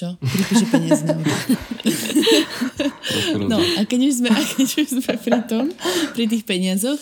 [0.03, 0.19] Čo?
[0.19, 1.15] Pripíše peniaze na
[3.39, 5.71] No a keď už, sme, a keď už sme pri tom,
[6.11, 6.99] pri tých peniazoch,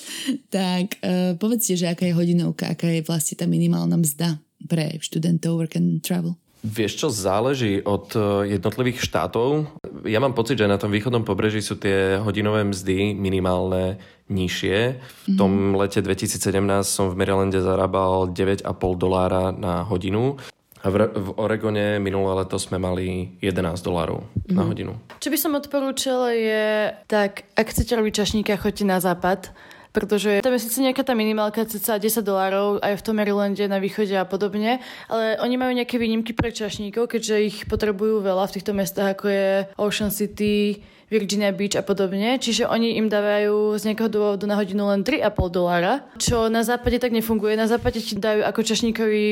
[0.52, 4.36] tak uh, povedzte, že aká je hodinovka, aká je vlastne tá minimálna mzda
[4.68, 6.36] pre študentov work and travel.
[6.60, 9.64] Vieš čo, záleží od e, jednotlivých štátov.
[10.04, 13.96] Ja mám pocit, že na tom východnom pobreží sú tie hodinové mzdy minimálne
[14.28, 15.00] nižšie.
[15.00, 15.80] V tom mm.
[15.80, 18.68] lete 2017 som v Marylande zarábal 9,5
[19.00, 20.36] dolára na hodinu
[20.84, 24.54] v, v Oregone minulé leto sme mali 11 dolárov mm.
[24.54, 24.68] na mhm.
[24.68, 24.92] hodinu.
[25.20, 29.52] Čo by som odporúčala je, tak ak chcete robiť čašníka, choďte na západ,
[29.90, 33.83] pretože tam je síce nejaká tá minimálka cca 10 dolárov aj v tom Marylande na
[33.83, 34.79] východe a podobne,
[35.11, 39.26] ale oni majú nejaké výnimky pre čašníkov, keďže ich potrebujú veľa v týchto mestách ako
[39.26, 44.55] je Ocean City, Virginia Beach a podobne, čiže oni im dávajú z nejakého dôvodu na
[44.55, 47.59] hodinu len 3,5 dolára, čo na západe tak nefunguje.
[47.59, 49.26] Na západe ti dajú ako čašníkovi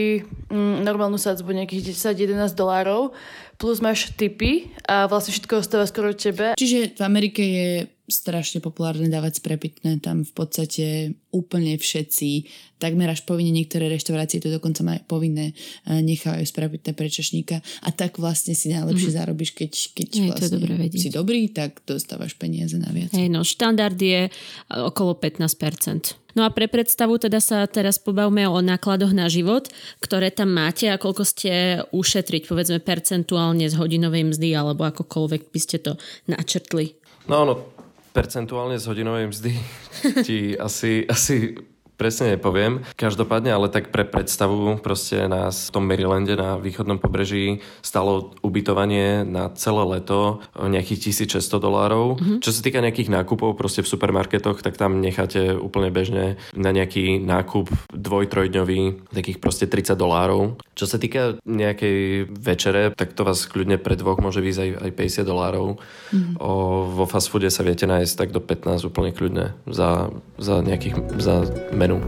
[0.50, 3.14] mm, normálnu sadzbu nejakých 10-11 dolárov,
[3.62, 6.58] plus máš tipy a vlastne všetko ostáva skoro tebe.
[6.58, 7.70] Čiže v Amerike je
[8.08, 10.00] strašne populárne dávať sprepitné.
[10.00, 12.48] Tam v podstate úplne všetci,
[12.80, 15.52] takmer až povinne niektoré reštaurácie to dokonca majú povinné,
[15.84, 19.20] e, nechávajú sprepitné pre čašníka a tak vlastne si najlepšie mm-hmm.
[19.20, 23.12] zarobíš, keď, keď Hej, vlastne dobré si dobrý, tak dostávaš peniaze naviac.
[23.12, 24.30] Hej, no štandard je e,
[24.72, 26.16] okolo 15%.
[26.32, 29.68] No a pre predstavu teda sa teraz pobavme o nákladoch na život,
[29.98, 35.60] ktoré tam máte a koľko ste ušetriť, povedzme percentuálne z hodinovej mzdy alebo akokoľvek by
[35.60, 35.98] ste to
[36.30, 36.94] načrtli.
[37.26, 37.77] No, no,
[38.12, 39.52] percentuálne z hodinovej mzdy
[40.26, 41.54] ti asi, asi
[41.98, 42.86] Presne nepoviem.
[42.94, 49.26] Každopádne, ale tak pre predstavu proste nás v tom Marylande na východnom pobreží stalo ubytovanie
[49.26, 52.14] na celé leto nejakých 1600 dolárov.
[52.14, 52.38] Mm-hmm.
[52.38, 57.18] Čo sa týka nejakých nákupov proste v supermarketoch, tak tam necháte úplne bežne na nejaký
[57.18, 60.54] nákup dvoj, trojdňový takých proste 30 dolárov.
[60.78, 64.90] Čo sa týka nejakej večere, tak to vás kľudne pre dvoch môže výjsť aj, aj
[65.26, 65.82] 50 dolárov.
[66.14, 66.34] Mm-hmm.
[66.38, 66.50] O,
[66.94, 71.42] vo fast foode sa viete nájsť tak do 15 úplne kľudne za, za nejakých za
[71.88, 72.04] menu.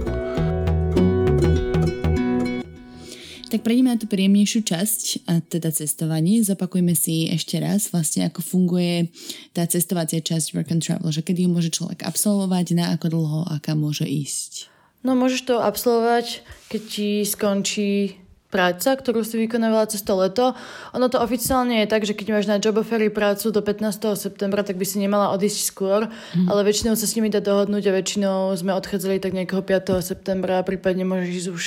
[3.51, 6.39] Tak prejdeme na tú príjemnejšiu časť, a teda cestovanie.
[6.47, 9.11] Zopakujme si ešte raz vlastne, ako funguje
[9.51, 13.41] tá cestovacia časť Work and Travel, že kedy ju môže človek absolvovať, na ako dlho
[13.51, 14.71] a kam môže ísť.
[15.03, 18.20] No môžeš to absolvovať, keď ti skončí
[18.51, 20.53] práca, ktorú si vykonávala cez to leto.
[20.93, 24.19] Ono to oficiálne je tak, že keď máš na job offery prácu do 15.
[24.19, 26.51] septembra, tak by si nemala odísť skôr, mm.
[26.51, 30.03] ale väčšinou sa s nimi dá dohodnúť a väčšinou sme odchádzali tak nejakého 5.
[30.03, 31.65] septembra, prípadne môžeš ísť už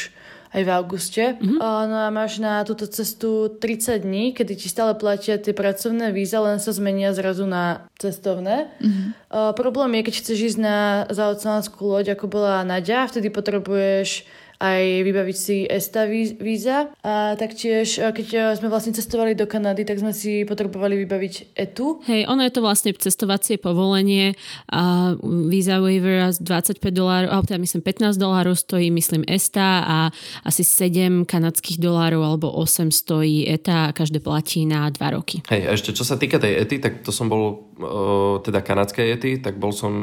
[0.54, 1.24] aj v auguste.
[1.34, 1.58] Mm-hmm.
[1.60, 6.38] No a máš na túto cestu 30 dní, kedy ti stále platia tie pracovné víza,
[6.46, 8.70] len sa zmenia zrazu na cestovné.
[8.78, 9.08] Mm-hmm.
[9.34, 10.78] Uh, problém je, keď chceš ísť na
[11.10, 14.30] zaoceánskú loď, ako bola Nadia, vtedy potrebuješ
[14.64, 16.08] aj vybaviť si ESTA
[16.40, 22.00] víza a taktiež, keď sme vlastne cestovali do Kanady, tak sme si potrebovali vybaviť ETU.
[22.08, 24.40] Hej, ono je to vlastne cestovacie povolenie
[24.72, 25.12] a
[25.52, 29.98] víza waiver 25 dolárov, alebo teda myslím 15 dolárov stojí, myslím ESTA a
[30.48, 35.44] asi 7 kanadských dolárov alebo 8 stojí ETA a každé platí na 2 roky.
[35.52, 37.73] Hej, a ešte čo sa týka tej ETI, tak to som bol
[38.44, 39.94] teda kanadskej ETI, tak bol som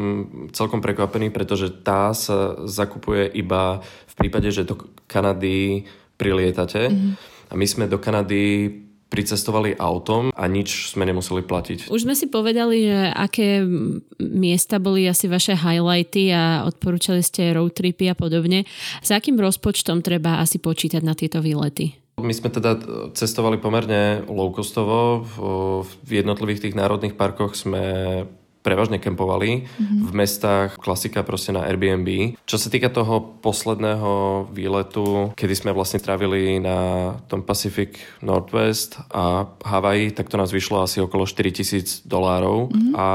[0.51, 3.79] celkom prekvapený, pretože tá sa zakupuje iba
[4.11, 5.87] v prípade, že do Kanady
[6.19, 6.91] prilietate.
[6.91, 7.13] Mm-hmm.
[7.51, 8.69] A my sme do Kanady
[9.11, 11.91] pricestovali autom a nič sme nemuseli platiť.
[11.91, 13.59] Už sme si povedali, že aké
[14.23, 18.63] miesta boli asi vaše highlighty a odporúčali ste road tripy a podobne.
[19.03, 21.99] S akým rozpočtom treba asi počítať na tieto výlety?
[22.21, 22.77] My sme teda
[23.17, 25.25] cestovali pomerne low-costovo.
[25.83, 27.83] V jednotlivých tých národných parkoch sme
[28.61, 30.05] prevažne kempovali mm-hmm.
[30.05, 32.37] v mestách, klasika proste na Airbnb.
[32.45, 39.49] Čo sa týka toho posledného výletu, kedy sme vlastne trávili na tom Pacific Northwest a
[39.65, 42.93] Hawaii, tak to nás vyšlo asi okolo 4000 dolárov mm-hmm.
[43.01, 43.07] a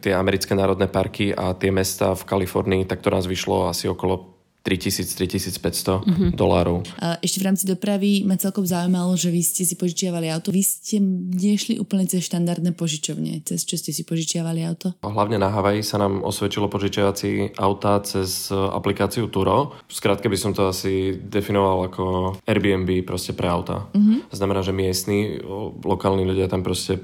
[0.00, 4.35] tie americké národné parky a tie mesta v Kalifornii, tak to nás vyšlo asi okolo
[4.66, 6.30] 3000-3500 mm-hmm.
[6.34, 6.82] dolárov.
[7.22, 10.50] Ešte v rámci dopravy ma celkom zaujímalo, že vy ste si požičiavali auto.
[10.50, 10.98] Vy ste
[11.30, 13.46] nešli úplne cez štandardné požičovne.
[13.46, 14.98] Cez čo ste si požičiavali auto?
[15.06, 19.78] Hlavne na Havaji sa nám osvedčilo požičiavací auta cez e, aplikáciu Turo.
[19.86, 22.04] Skrátke by som to asi definoval ako
[22.42, 23.86] Airbnb proste pre auta.
[23.94, 24.34] Mm-hmm.
[24.34, 25.38] Znamená, že miestni,
[25.86, 26.98] lokálni ľudia tam proste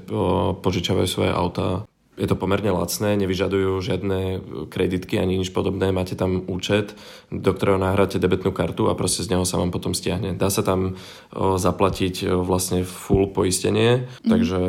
[0.59, 4.19] požičiavajú svoje auta je to pomerne lacné, nevyžadujú žiadne
[4.69, 6.93] kreditky ani nič podobné, máte tam účet,
[7.33, 10.37] do ktorého nahráte debetnú kartu a proste z neho sa vám potom stiahne.
[10.37, 10.97] Dá sa tam
[11.33, 14.29] zaplatiť vlastne full poistenie, mm.
[14.29, 14.59] takže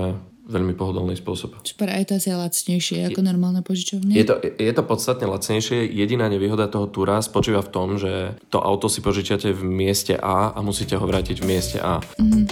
[0.45, 1.57] veľmi pohodlný spôsob.
[1.65, 4.13] Super, aj to asi je lacnejšie ako normálne požičovne?
[4.13, 5.89] Je to, je to podstatne lacnejšie.
[5.89, 10.53] Jediná nevýhoda toho túra spočíva v tom, že to auto si požičiate v mieste A
[10.53, 12.05] a musíte ho vrátiť v mieste A.
[12.21, 12.45] Mm.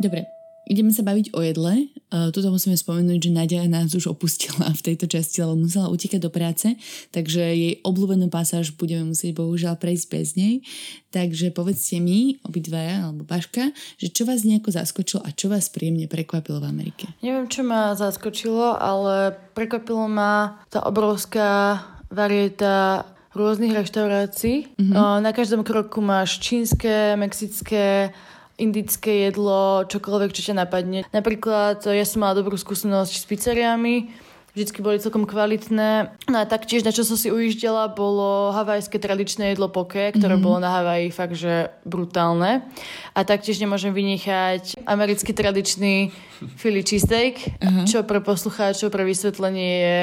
[0.00, 0.39] Dobre,
[0.70, 1.90] Ideme sa baviť o jedle.
[2.14, 6.22] Uh, tuto musíme spomenúť, že Nadia nás už opustila v tejto časti, lebo musela utekať
[6.22, 6.78] do práce,
[7.10, 10.62] takže jej obľúbenú pasáž budeme musieť bohužiaľ prejsť bez nej.
[11.10, 16.06] Takže povedzte mi, obidvaja, alebo Baška, že čo vás nejako zaskočilo a čo vás príjemne
[16.06, 17.10] prekvapilo v Amerike?
[17.18, 21.82] Neviem, čo ma zaskočilo, ale prekvapilo ma tá obrovská
[22.14, 23.02] varieta
[23.34, 24.74] rôznych reštaurácií.
[24.74, 25.22] Mm-hmm.
[25.22, 28.10] Na každom kroku máš čínske, mexické,
[28.60, 31.08] indické jedlo, čokoľvek, čo ťa napadne.
[31.10, 34.12] Napríklad ja som mala dobrú skúsenosť s pizzeriami,
[34.54, 36.10] vždycky boli celkom kvalitné.
[36.26, 40.44] No a taktiež, na čo som si ujíždela, bolo havajské tradičné jedlo poke, ktoré mm-hmm.
[40.44, 42.66] bolo na Havaji fakt, že brutálne.
[43.14, 46.10] A taktiež nemôžem vynechať americký tradičný
[46.58, 47.86] Philly cheesesteak, uh-huh.
[47.86, 49.98] čo pre poslucháčov, pre vysvetlenie je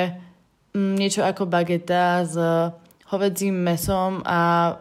[0.78, 2.36] mm, niečo ako bageta s
[3.08, 4.74] hovedzím mesom a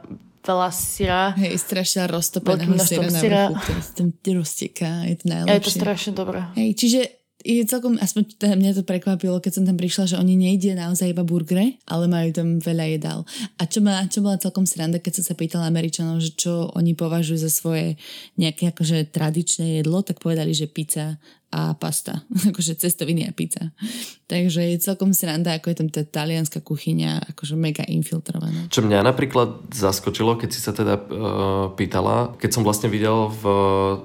[0.47, 1.35] veľa syra.
[1.35, 5.59] Hej, strašne roztopeného syra na vrchu, ktorý tam rozteká, je to najlepšie.
[5.59, 6.41] Je to strašne dobré.
[6.55, 7.01] Hej, čiže
[7.47, 11.15] je celkom, aspoň teda mňa to prekvapilo, keď som tam prišla, že oni nejde naozaj
[11.15, 13.21] iba burgery, ale majú tam veľa jedál.
[13.63, 16.99] A čo, ma, čo bola celkom sranda, keď som sa pýtala Američanov, že čo oni
[16.99, 17.95] považujú za svoje
[18.35, 21.23] nejaké akože tradičné jedlo, tak povedali, že pizza
[21.57, 22.21] a pasta.
[22.53, 23.73] akože cestoviny a pizza.
[24.29, 28.69] Takže je celkom sranda, ako je tam tá talianská kuchyňa akože mega infiltrovaná.
[28.69, 31.07] Čo mňa napríklad zaskočilo, keď si sa teda uh,
[31.73, 33.45] pýtala, keď som vlastne videl v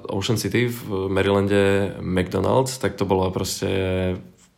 [0.08, 3.68] Ocean City v Marylande McDonald's, tak to bolo proste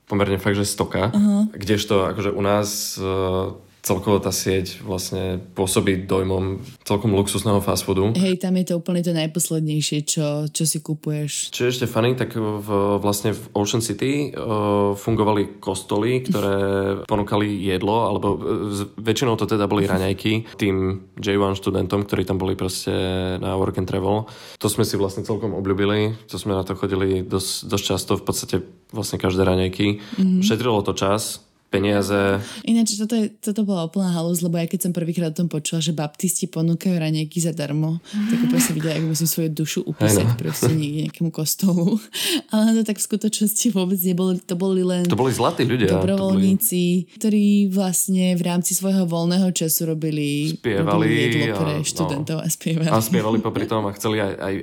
[0.07, 1.11] pomerne fakt, že stoka.
[1.11, 1.51] Uh-huh.
[1.51, 8.17] Kdežto akože u nás uh, celkovo tá sieť vlastne pôsobí dojmom celkom luxusného fast foodu.
[8.17, 11.53] Hej, tam je to úplne to najposlednejšie, čo, čo si kupuješ.
[11.53, 16.57] Čo je ešte funny, tak v, vlastne v Ocean City uh, fungovali kostoly, ktoré
[17.05, 22.57] ponúkali jedlo, alebo uh, väčšinou to teda boli raňajky tým J1 študentom, ktorí tam boli
[22.57, 22.91] proste
[23.37, 24.25] na work and travel.
[24.65, 28.25] To sme si vlastne celkom obľúbili, to sme na to chodili dosť, dosť často, v
[28.25, 28.57] podstate
[28.97, 30.01] vlastne každé raňajky.
[30.01, 30.41] Mm-hmm.
[30.41, 31.45] Šetrilo to čas,
[31.75, 32.39] peniaze.
[32.63, 35.83] Ináč toto, je, toto bola úplná halus, lebo ja keď som prvýkrát o tom počula,
[35.83, 37.99] že baptisti ponúkajú ranejky zadarmo,
[38.31, 40.39] tak úplne som videla, ako musím svoju dušu upísať no.
[40.39, 41.99] proste niekde nejakému kostolu.
[42.55, 45.91] Ale to tak v skutočnosti vôbec neboli, to boli len to boli zlatí ľudia.
[45.91, 47.15] Dobrovoľníci, boli...
[47.19, 52.43] ktorí vlastne v rámci svojho voľného času robili, spievali robili jedlo pre a, študentov no,
[52.43, 52.89] a spievali.
[52.91, 54.55] A spievali popri tom a chceli aj, aj,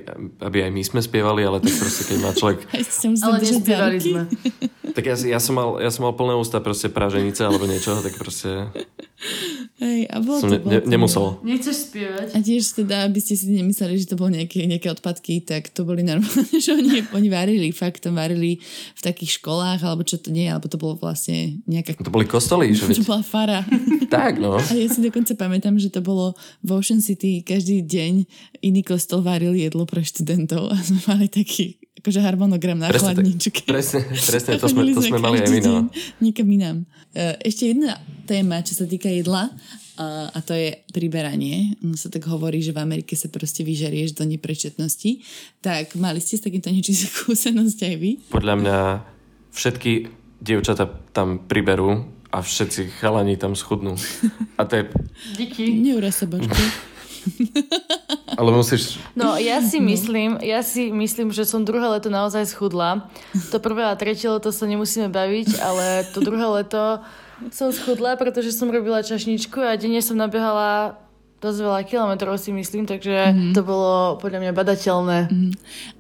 [0.48, 2.60] aby aj my sme spievali, ale tak proste keď má človek...
[3.26, 4.22] ale nespievali sme.
[4.92, 8.14] Tak ja, ja, som mal, ja som mal plné ústa proste praženice alebo niečo, tak
[8.14, 8.70] proste...
[9.82, 11.42] Hej, a bolo som to, ne, ne, nemusel.
[11.42, 12.38] Nechceš spievať?
[12.38, 15.82] A tiež teda, aby ste si nemysleli, že to boli nejaké, nejaké odpadky, tak to
[15.82, 18.62] boli normálne, že oni, oni varili, fakt to varili
[18.94, 21.98] v takých školách, alebo čo to nie, alebo to bolo vlastne nejaká...
[21.98, 23.66] To boli kostoly, že To bola fara.
[24.14, 24.62] tak, no.
[24.62, 28.30] A ja si dokonca pamätám, že to bolo v Ocean City každý deň
[28.62, 33.62] iný kostol varil jedlo pre študentov a sme mali taký akože harmonogram na presne, chladničke.
[33.70, 35.60] Presne, presne to, sme, to sme mali aj my.
[35.62, 35.74] No.
[36.18, 36.78] Niekam inám.
[37.14, 39.54] E, ešte jedna téma, čo sa týka jedla,
[40.32, 41.78] a to je priberanie.
[41.84, 45.22] No sa tak hovorí, že v Amerike sa proste vyžerieš do neprečetnosti.
[45.62, 48.12] Tak mali ste s takýmto niečím skúsenosť aj vy?
[48.34, 48.78] Podľa mňa
[49.52, 49.92] všetky
[50.42, 54.00] dievčata tam priberú a všetci chalani tam schudnú.
[54.56, 54.84] A to je...
[55.38, 55.76] Díky.
[55.76, 56.26] Neuraz sa,
[58.40, 58.98] Ale musíš...
[59.14, 63.12] No, ja si myslím, ja si myslím, že som druhé leto naozaj schudla.
[63.54, 67.04] To prvé a tretie leto sa nemusíme baviť, ale to druhé leto
[67.50, 71.02] som schudla, pretože som robila čašničku a denne som nabehala
[71.42, 73.54] dosť veľa kilometrov si myslím, takže mm-hmm.
[73.58, 75.20] to bolo podľa mňa badateľné.
[75.26, 75.52] Mm-hmm.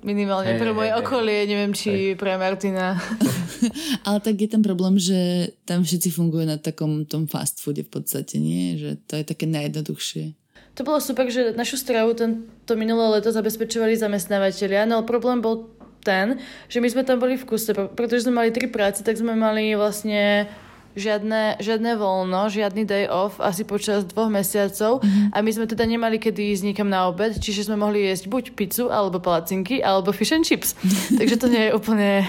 [0.06, 1.49] Minimálne hey, pre moje hey, okolie, hey.
[1.49, 2.13] neviem či hey.
[2.13, 3.01] pre Martina.
[4.06, 7.89] Ale tak je ten problém, že tam všetci fungujú na takom tom fast foode v
[7.89, 8.77] podstate, nie?
[8.77, 10.37] Že to je také najjednoduchšie.
[10.77, 15.73] To bolo super, že našu stravu tento minulé leto zabezpečovali zamestnávateľia, no problém bol
[16.06, 16.37] ten,
[16.69, 19.73] že my sme tam boli v kuse, pretože sme mali tri práce, tak sme mali
[19.77, 20.50] vlastne
[20.96, 25.35] žiadne, žiadne voľno, žiadny day off asi počas dvoch mesiacov mm-hmm.
[25.35, 28.44] a my sme teda nemali kedy ísť nikam na obed, čiže sme mohli jesť buď
[28.56, 30.75] pizzu, alebo palacinky, alebo fish and chips.
[31.19, 32.25] Takže to nie je úplne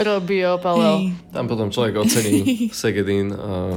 [0.00, 1.12] robio, Pavel.
[1.12, 1.32] Hey.
[1.32, 2.40] Tam potom človek ocení
[2.72, 3.76] segedín a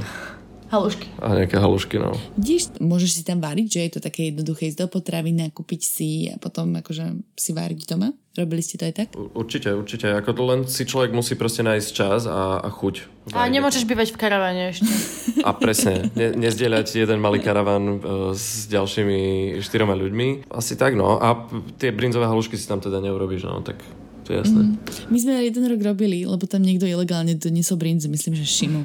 [0.65, 1.07] Halušky.
[1.21, 2.17] A nejaké halušky, no.
[2.35, 6.09] Vidíš, môžeš si tam variť, že je to také jednoduché ísť do potraviny, kúpiť si
[6.33, 8.09] a potom akože si váriť doma?
[8.35, 9.07] Robili ste to aj tak?
[9.15, 10.11] Určite, určite.
[10.11, 13.31] Ako to len si človek musí proste nájsť čas a, a chuť.
[13.31, 14.91] A nemôžeš bývať v karavane ešte.
[15.47, 16.11] A presne.
[16.19, 20.51] Ne, nezdieľať jeden malý karavan uh, s ďalšími štyroma ľuďmi.
[20.51, 21.15] Asi tak, no.
[21.15, 21.47] A
[21.79, 23.63] tie brinzové halušky si tam teda neurobiš, no.
[23.63, 23.79] Tak
[24.25, 24.61] to je jasné.
[24.65, 24.73] Mm.
[25.13, 28.81] My sme jeden rok robili, lebo tam niekto ilegálne doniesol brinzu, myslím, že Šimu.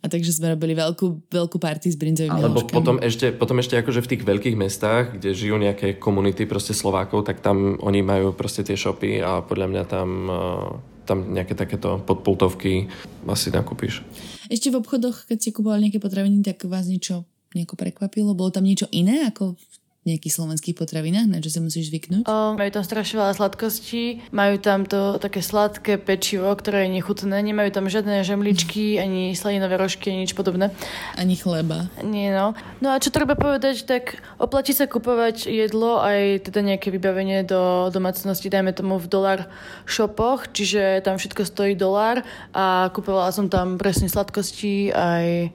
[0.00, 4.00] A takže sme robili veľkú, veľkú party s brinzovými Alebo potom ešte, potom ešte akože
[4.00, 8.64] v tých veľkých mestách, kde žijú nejaké komunity proste Slovákov, tak tam oni majú proste
[8.64, 12.88] tie shopy a podľa mňa tam, eh, tam nejaké takéto podpultovky
[13.28, 14.00] asi nakúpiš.
[14.48, 18.32] Ešte v obchodoch, keď si kupovali nejaké potraviny, tak vás niečo nejako prekvapilo?
[18.32, 19.76] Bolo tam niečo iné ako v
[20.08, 22.24] nejakých slovenských potravinách, na čo sa musíš zvyknúť?
[22.24, 27.36] O, majú tam strašne veľa sladkostí, majú tam to také sladké pečivo, ktoré je nechutné,
[27.44, 30.72] nemajú tam žiadne žemličky, ani slaninové rožky, ani nič podobné.
[31.14, 31.92] Ani chleba.
[32.00, 32.56] Nie, no.
[32.80, 37.92] No a čo treba povedať, tak oplatí sa kupovať jedlo aj teda nejaké vybavenie do
[37.92, 39.38] domácnosti, dajme tomu v dolar
[39.84, 42.24] shopoch, čiže tam všetko stojí dolár
[42.56, 45.52] a kupovala som tam presne sladkosti aj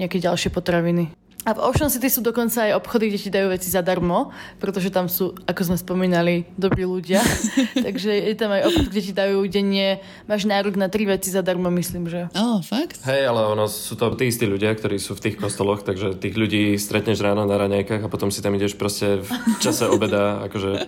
[0.00, 1.21] nejaké ďalšie potraviny.
[1.42, 4.30] A v Ocean City sú dokonca aj obchody, kde ti dajú veci zadarmo,
[4.62, 7.18] pretože tam sú, ako sme spomínali, dobrí ľudia.
[7.86, 9.98] Takže je tam aj obchod, kde ti dajú denne,
[10.30, 12.30] máš nárok na tri veci zadarmo, myslím, že.
[12.38, 13.02] oh, fakt?
[13.02, 16.38] Hej, ale ono sú to tí istí ľudia, ktorí sú v tých kostoloch, takže tých
[16.38, 19.28] ľudí stretneš ráno na raňajkách a potom si tam ideš proste v
[19.58, 20.86] čase obeda, akože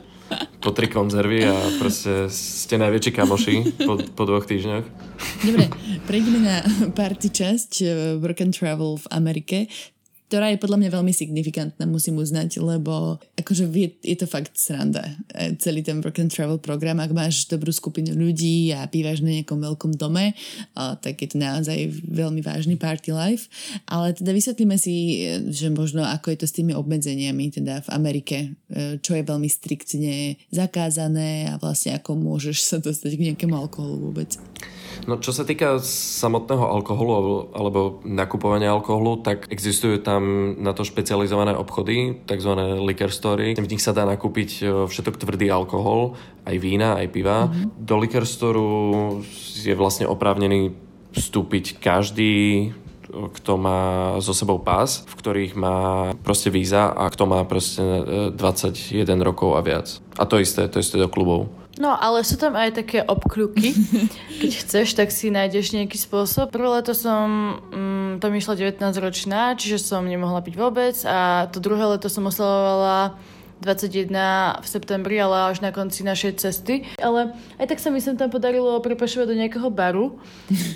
[0.62, 4.86] po tri konzervy a proste ste najväčší kamoši po, po dvoch týždňoch.
[5.44, 5.68] Dobre,
[6.09, 6.57] prejdeme na
[6.96, 9.59] party časť eh, Work and Travel v Amerike
[10.35, 15.14] ktorá je podľa mňa veľmi signifikantná, musím uznať, lebo akože je, je to fakt sranda.
[15.30, 19.39] E, celý ten work and travel program, ak máš dobrú skupinu ľudí a bývaš na
[19.39, 20.35] nejakom veľkom dome,
[20.74, 23.47] tak je to naozaj veľmi vážny party life.
[23.87, 27.89] Ale teda vysvetlíme si, e, že možno ako je to s tými obmedzeniami teda v
[27.95, 33.55] Amerike, e, čo je veľmi striktne zakázané a vlastne ako môžeš sa dostať k nejakému
[33.55, 34.35] alkoholu vôbec.
[35.07, 37.12] No čo sa týka samotného alkoholu
[37.53, 42.53] alebo nakupovania alkoholu, tak existujú tam na to špecializované obchody, tzv.
[42.84, 43.59] liquor story.
[43.59, 46.14] V nich sa dá nakúpiť e, všetok tvrdý alkohol,
[46.45, 47.49] aj vína, aj piva.
[47.49, 47.82] Mm-hmm.
[47.82, 48.62] Do liquor store
[49.64, 50.76] je vlastne oprávnený
[51.14, 52.74] vstúpiť každý
[53.34, 53.80] kto má
[54.18, 55.78] so sebou pás, v ktorých má
[56.26, 57.82] proste víza a kto má proste
[58.34, 60.02] 21 e, rokov a viac.
[60.18, 61.50] A to isté, to isté do klubov.
[61.74, 63.74] No, ale sú tam aj také obkľuky.
[64.42, 66.54] Keď chceš, tak si nájdeš nejaký spôsob.
[66.54, 71.58] Prvé leto som mm, tam išla 19 ročná, čiže som nemohla piť vôbec a to
[71.58, 73.18] druhé leto som oslavovala
[73.64, 76.84] 21 v septembri, ale až na konci našej cesty.
[77.00, 80.20] Ale aj tak sa mi sem tam podarilo prepašovať do nejakého baru.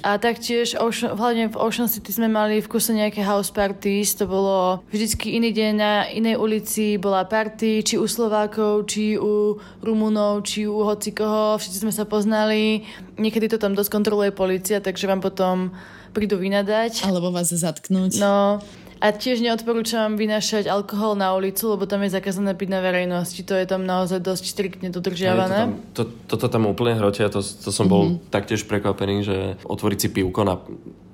[0.01, 4.16] A taktiež, Ocean, hlavne v Ocean City sme mali v kuse nejaké house parties.
[4.16, 6.97] To bolo vždycky iný deň na inej ulici.
[6.97, 11.61] Bola party, či u Slovákov, či u Rumunov, či u hocikoho.
[11.61, 12.89] Všetci sme sa poznali.
[13.20, 15.76] Niekedy to tam dosť kontroluje policia, takže vám potom
[16.16, 17.05] prídu vynadať.
[17.05, 18.18] Alebo vás zatknúť.
[18.18, 18.64] No,
[18.99, 23.40] a tiež neodporúčam vynášať alkohol na ulicu, lebo tam je zakázané piť na verejnosti.
[23.46, 25.74] To je tam naozaj dosť striktne dodržiavané.
[25.94, 27.30] To, to, toto tam úplne hrotia.
[27.30, 28.30] To, to som bol mm-hmm.
[28.34, 30.59] taktiež prekvapený, že otvoriť si pivko na,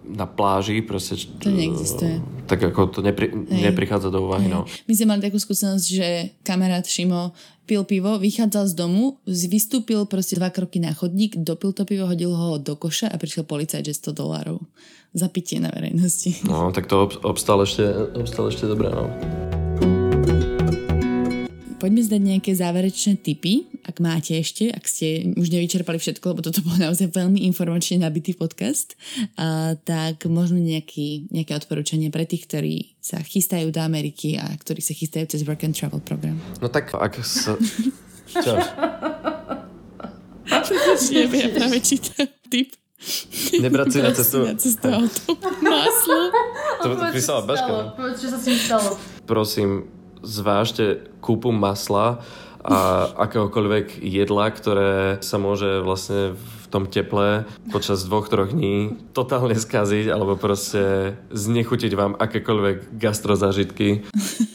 [0.05, 1.17] na pláži, proste...
[1.41, 2.21] To neexistuje.
[2.45, 4.69] Tak ako to nepri, neprichádza do úvahy, no.
[4.85, 6.09] My sme mali takú skúsenosť, že
[6.45, 7.33] kamarát Šimo
[7.65, 12.37] pil pivo, vychádzal z domu, vystúpil proste dva kroky na chodník, dopil to pivo, hodil
[12.37, 14.61] ho do koša a prišiel policajt, že 100 dolárov
[15.17, 16.45] za pitie na verejnosti.
[16.45, 17.87] No, tak to obstal ešte,
[18.19, 19.09] obstal ešte dobré, no.
[21.85, 26.65] Poďme zdať nejaké záverečné tipy, ak máte ešte, ak ste už nevyčerpali všetko, lebo toto
[26.65, 28.97] bol naozaj veľmi informačne nabitý podcast,
[29.37, 34.81] a, tak možno nejaký, nejaké odporúčanie pre tých, ktorí sa chystajú do Ameriky a ktorí
[34.81, 36.41] sa chystajú cez Work and Travel program.
[36.65, 37.61] No tak ak sa...
[38.33, 38.57] Čo?
[41.13, 42.73] ja práve čítam tip.
[43.61, 44.39] Nebrať si na cestu.
[44.49, 45.37] Na cestu auto.
[45.61, 46.21] Maslo.
[46.85, 47.41] To, to písala
[48.13, 49.01] čo sa s ním stalo.
[49.25, 49.89] Prosím,
[50.25, 52.25] zvážte kúpu masla
[52.65, 59.53] a akéhokoľvek jedla, ktoré sa môže vlastne v tom teple počas dvoch, troch dní totálne
[59.53, 64.09] skaziť alebo proste znechutiť vám akékoľvek gastrozažitky.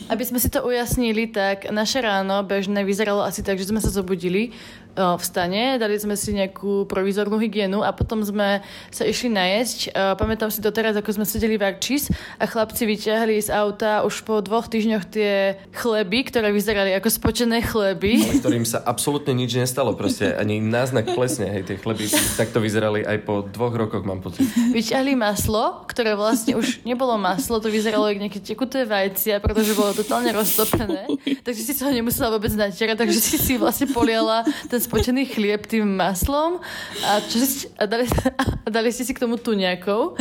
[0.10, 3.94] Aby sme si to ujasnili, tak naše ráno bežné vyzeralo asi tak, že sme sa
[3.94, 4.58] zobudili
[4.98, 8.60] v stane, dali sme si nejakú provizornú hygienu a potom sme
[8.92, 9.96] sa išli najesť.
[10.20, 14.44] Pamätám si doteraz, ako sme sedeli v Arčis a chlapci vyťahli z auta už po
[14.44, 18.28] dvoch týždňoch tie chleby, ktoré vyzerali ako spočené chleby.
[18.28, 23.08] Ale ktorým sa absolútne nič nestalo, proste ani náznak plesne, hej, tie chleby takto vyzerali
[23.08, 24.44] aj po dvoch rokoch, mám pocit.
[24.76, 29.96] Vyťahli maslo, ktoré vlastne už nebolo maslo, to vyzeralo ako nejaké tekuté vajcia, pretože bolo
[29.96, 31.08] totálne roztopené,
[31.46, 35.68] takže si sa ho nemusela vôbec natierať, takže si si vlastne poliala ten spočený chlieb
[35.68, 36.64] tým maslom
[37.04, 37.40] a, čo
[37.76, 38.08] a, dali,
[38.66, 40.16] a dali ste si k tomu tuňakov.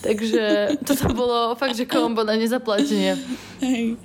[0.00, 3.18] Takže toto bolo fakt, že kombo na nezaplatenie.
[3.60, 3.98] Hej.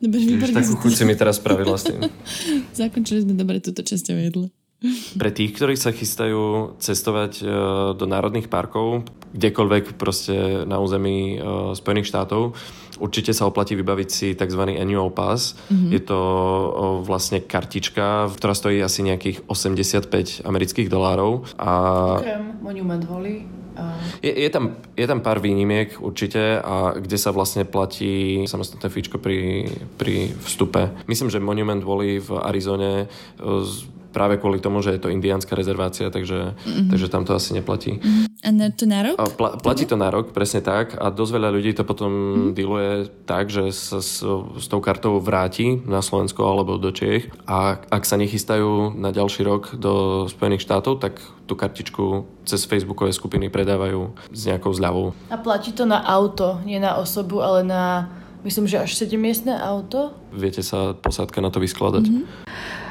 [0.00, 0.52] Dobre.
[0.52, 2.00] Takú chuť si mi teraz spravila s tým.
[2.78, 4.46] Zakončili sme dobre túto časť o jedle.
[5.20, 7.44] Pre tých, ktorí sa chystajú cestovať e,
[7.92, 9.04] do národných parkov,
[9.36, 12.56] kdekoľvek proste na území e, Spojených štátov,
[12.96, 14.62] určite sa oplatí vybaviť si tzv.
[14.80, 15.52] annual pass.
[15.68, 15.90] Mm-hmm.
[15.92, 16.20] Je to
[17.04, 21.44] vlastne kartička, ktorá stojí asi nejakých 85 amerických dolárov.
[21.60, 21.70] A...
[22.16, 23.60] Okrem Monument Valley
[24.20, 29.16] je, je, tam, je tam pár výnimiek určite a kde sa vlastne platí samostatné fíčko
[29.16, 30.92] pri, pri vstupe.
[31.08, 33.08] Myslím, že Monument Valley v Arizone
[34.10, 36.90] práve kvôli tomu, že je to indiánska rezervácia, takže, mm-hmm.
[36.90, 37.98] takže tam to asi neplatí.
[37.98, 38.24] Mm-hmm.
[38.40, 39.16] A na to na rok?
[39.36, 40.98] Pla, platí to na rok, presne tak.
[40.98, 42.52] A dosť veľa ľudí to potom mm-hmm.
[42.56, 42.90] dealuje
[43.24, 48.02] tak, že sa s, s tou kartou vráti na Slovensko alebo do Čiech a ak
[48.02, 54.14] sa nechystajú na ďalší rok do Spojených štátov, tak tú kartičku cez facebookové skupiny predávajú
[54.30, 55.12] s nejakou zľavou.
[55.28, 58.06] A platí to na auto, nie na osobu, ale na
[58.44, 60.16] myslím, že až 7-miestne auto.
[60.32, 62.04] Viete sa posádka na to vyskladať.
[62.08, 62.24] Mm-hmm.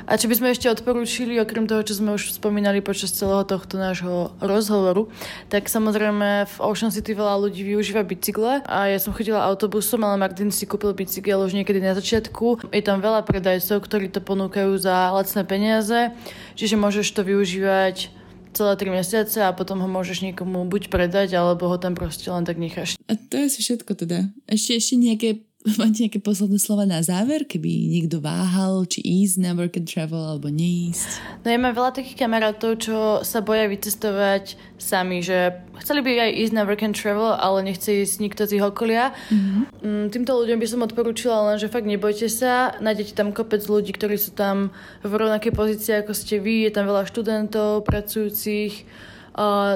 [0.10, 3.78] A čo by sme ešte odporúčili, okrem toho, čo sme už spomínali počas celého tohto
[3.78, 5.06] nášho rozhovoru,
[5.54, 10.18] tak samozrejme v Ocean City veľa ľudí využíva bicykle a ja som chodila autobusom, ale
[10.18, 12.74] Martin si kúpil bicykel už niekedy na začiatku.
[12.74, 16.10] Je tam veľa predajcov, ktorí to ponúkajú za lacné peniaze,
[16.58, 18.10] čiže môžeš to využívať
[18.50, 22.50] celé 3 mesiace a potom ho môžeš niekomu buď predať, alebo ho tam proste len
[22.50, 22.98] tak necháš.
[23.06, 24.26] A to je asi všetko teda.
[24.50, 25.30] Ešte, ešte nejaké
[25.80, 30.24] Máte nejaké posledné slova na záver, keby niekto váhal, či ísť na work and travel,
[30.24, 31.44] alebo neísť?
[31.44, 32.96] No ja mám veľa takých kamarátov, čo
[33.28, 37.92] sa boja vycestovať sami, že chceli by aj ísť na work and travel, ale nechce
[37.92, 39.12] ísť nikto z ich okolia.
[39.28, 40.08] Mm-hmm.
[40.16, 44.16] Týmto ľuďom by som odporúčila len, že fakt nebojte sa, nájdete tam kopec ľudí, ktorí
[44.16, 44.72] sú tam
[45.04, 48.88] v rovnakej pozícii ako ste vy, je tam veľa študentov, pracujúcich,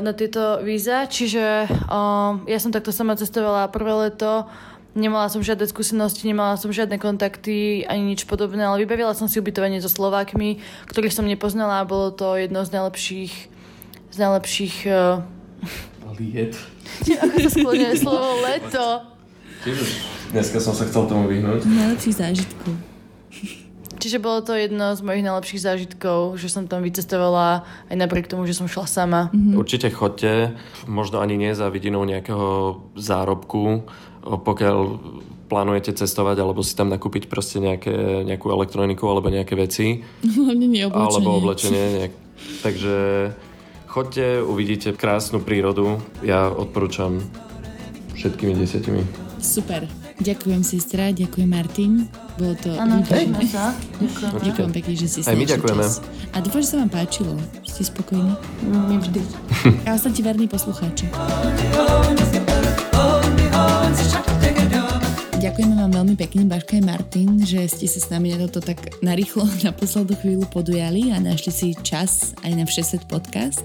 [0.03, 4.51] na tieto víza, čiže uh, ja som takto sama cestovala prvé leto
[4.93, 9.41] Nemala som žiadne skúsenosti, nemala som žiadne kontakty ani nič podobné, ale vybavila som si
[9.41, 13.53] ubytovanie so Slovákmi, ktorých som nepoznala a bolo to jedno z najlepších
[14.13, 14.75] z najlepších...
[14.85, 15.25] Uh...
[16.21, 16.53] Liet.
[17.25, 18.85] Ako sa skloňuje slovo leto.
[20.29, 21.65] Dneska som sa chcel tomu vyhnúť.
[21.65, 22.77] Najlepších zážitkov.
[23.97, 28.43] Čiže bolo to jedno z mojich najlepších zážitkov, že som tam vycestovala aj napriek tomu,
[28.43, 29.21] že som šla sama.
[29.31, 29.55] Mm-hmm.
[29.55, 33.87] Určite chodte, možno ani nie za vidinou nejakého zárobku,
[34.23, 34.77] pokiaľ
[35.51, 40.01] plánujete cestovať alebo si tam nakúpiť proste nejaké, nejakú elektroniku alebo nejaké veci.
[40.39, 41.07] Hlavne nie oblečenie.
[41.11, 41.85] Alebo oblečenie.
[41.99, 42.13] Nejak.
[42.63, 42.95] Takže
[43.85, 45.99] chodte, uvidíte krásnu prírodu.
[46.25, 47.21] Ja odporúčam
[48.15, 49.03] všetkými desiatimi.
[49.43, 49.85] Super.
[50.23, 52.07] Ďakujem sestra, ďakujem Martin.
[52.37, 53.01] Bolo to Áno,
[53.49, 53.73] sa.
[53.99, 54.39] Ďakujem.
[54.39, 55.83] Ďakujem pekne, že si Aj my ďakujeme.
[55.83, 55.99] Čas.
[56.33, 57.33] A dúfam, že sa vám páčilo.
[57.65, 58.33] Ste spokojní?
[58.63, 59.21] Mm, vždy.
[59.89, 61.09] A ostaňte verní poslucháči.
[65.43, 69.03] Ďakujeme vám veľmi pekne, Baška a Martin, že ste sa s nami na toto tak
[69.03, 73.59] narýchlo na poslednú chvíľu podujali a našli si čas aj na Všesvet podcast.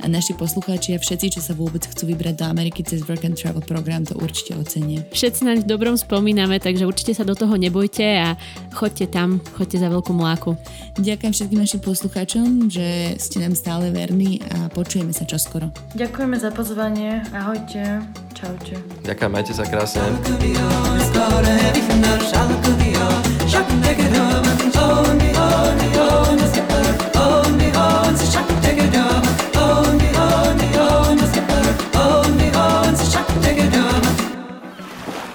[0.00, 3.36] A naši poslucháči a všetci, čo sa vôbec chcú vybrať do Ameriky cez Work and
[3.36, 5.04] Travel program, to určite ocenia.
[5.12, 8.32] Všetci naň v dobrom spomíname, takže určite sa do toho nebojte a
[8.72, 10.56] chodte tam, chodte za veľkú mláku.
[10.96, 15.76] Ďakujem všetkým našim poslucháčom, že ste nám stále verní a počujeme sa čoskoro.
[15.92, 17.20] Ďakujeme za pozvanie.
[17.36, 18.00] Ahojte.
[18.38, 18.78] Čaute.
[19.02, 20.06] Ďakujem, majte sa krásne.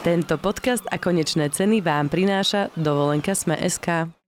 [0.03, 4.22] Tento podcast a konečné ceny vám prináša dovolenka Sme.sk.